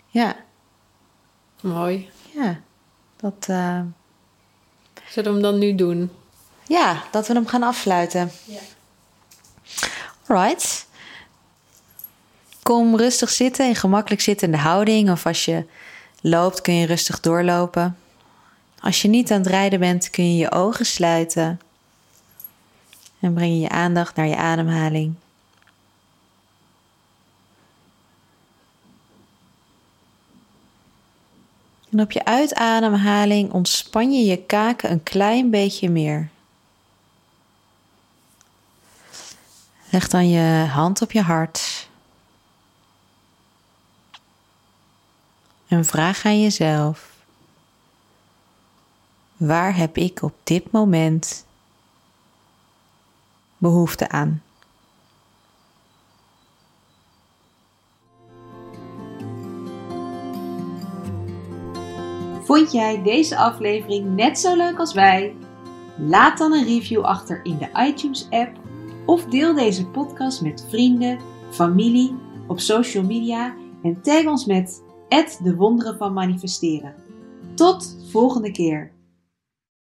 Ja, 0.08 0.36
mooi. 1.62 2.10
ja. 2.34 2.60
Dat, 3.16 3.46
eh, 3.48 3.80
Zullen 5.10 5.30
we 5.34 5.40
hem 5.40 5.42
dan 5.42 5.60
nu 5.60 5.76
doen? 5.76 6.12
ja, 6.68 7.04
dat 7.12 7.28
we 7.28 7.34
hem 7.34 7.48
gaan 7.48 7.64
afsluiten. 7.64 8.32
Ja. 8.46 8.60
Right. 10.28 10.86
Kom 12.64 12.96
rustig 12.96 13.30
zitten 13.30 13.68
in 13.68 13.76
gemakkelijk 13.76 14.22
zittende 14.22 14.58
houding. 14.58 15.12
Of 15.12 15.26
als 15.26 15.46
je 15.46 15.66
loopt 16.22 16.62
kun 16.62 16.74
je 16.74 16.86
rustig 16.86 17.20
doorlopen. 17.20 17.98
Als 18.80 19.02
je 19.02 19.08
niet 19.08 19.32
aan 19.32 19.38
het 19.38 19.48
rijden 19.48 19.80
bent 19.80 20.10
kun 20.10 20.32
je 20.32 20.38
je 20.38 20.52
ogen 20.52 20.86
sluiten. 20.86 21.60
En 23.20 23.34
breng 23.34 23.52
je 23.52 23.60
je 23.60 23.70
aandacht 23.70 24.16
naar 24.16 24.28
je 24.28 24.36
ademhaling. 24.36 25.16
En 31.92 32.02
op 32.02 32.12
je 32.12 32.26
uitademhaling 32.26 33.52
ontspan 33.52 34.12
je 34.12 34.26
je 34.26 34.38
kaken 34.38 34.92
een 34.92 35.04
klein 35.04 35.50
beetje 35.50 35.90
meer. 35.90 36.30
Leg 39.96 40.08
dan 40.08 40.30
je 40.30 40.66
hand 40.66 41.02
op 41.02 41.12
je 41.12 41.22
hart. 41.22 41.90
En 45.68 45.86
vraag 45.86 46.26
aan 46.26 46.42
jezelf: 46.42 47.26
waar 49.38 49.76
heb 49.76 49.98
ik 49.98 50.22
op 50.22 50.34
dit 50.44 50.72
moment 50.72 51.46
behoefte 53.58 54.10
aan? 54.10 54.44
Vond 62.44 62.72
jij 62.72 63.02
deze 63.04 63.38
aflevering 63.38 64.16
net 64.16 64.40
zo 64.40 64.56
leuk 64.56 64.80
als 64.80 64.94
wij? 64.94 65.36
Laat 65.98 66.38
dan 66.38 66.54
een 66.54 66.66
review 66.66 67.04
achter 67.04 67.46
in 67.46 67.58
de 67.58 67.70
iTunes-app 67.74 68.64
of 69.06 69.26
deel 69.26 69.54
deze 69.54 69.88
podcast 69.88 70.41
met 70.41 70.65
vrienden, 70.70 71.20
familie, 71.50 72.15
op 72.48 72.60
social 72.60 73.04
media 73.04 73.56
en 73.84 74.02
tag 74.02 74.26
ons 74.26 74.46
met 74.46 74.84
de 75.44 75.56
wonderen 75.56 75.98
van 75.98 76.13
manifesteren. 76.13 76.96
Tot 77.54 77.98
volgende 78.12 78.52
keer. 78.52 78.95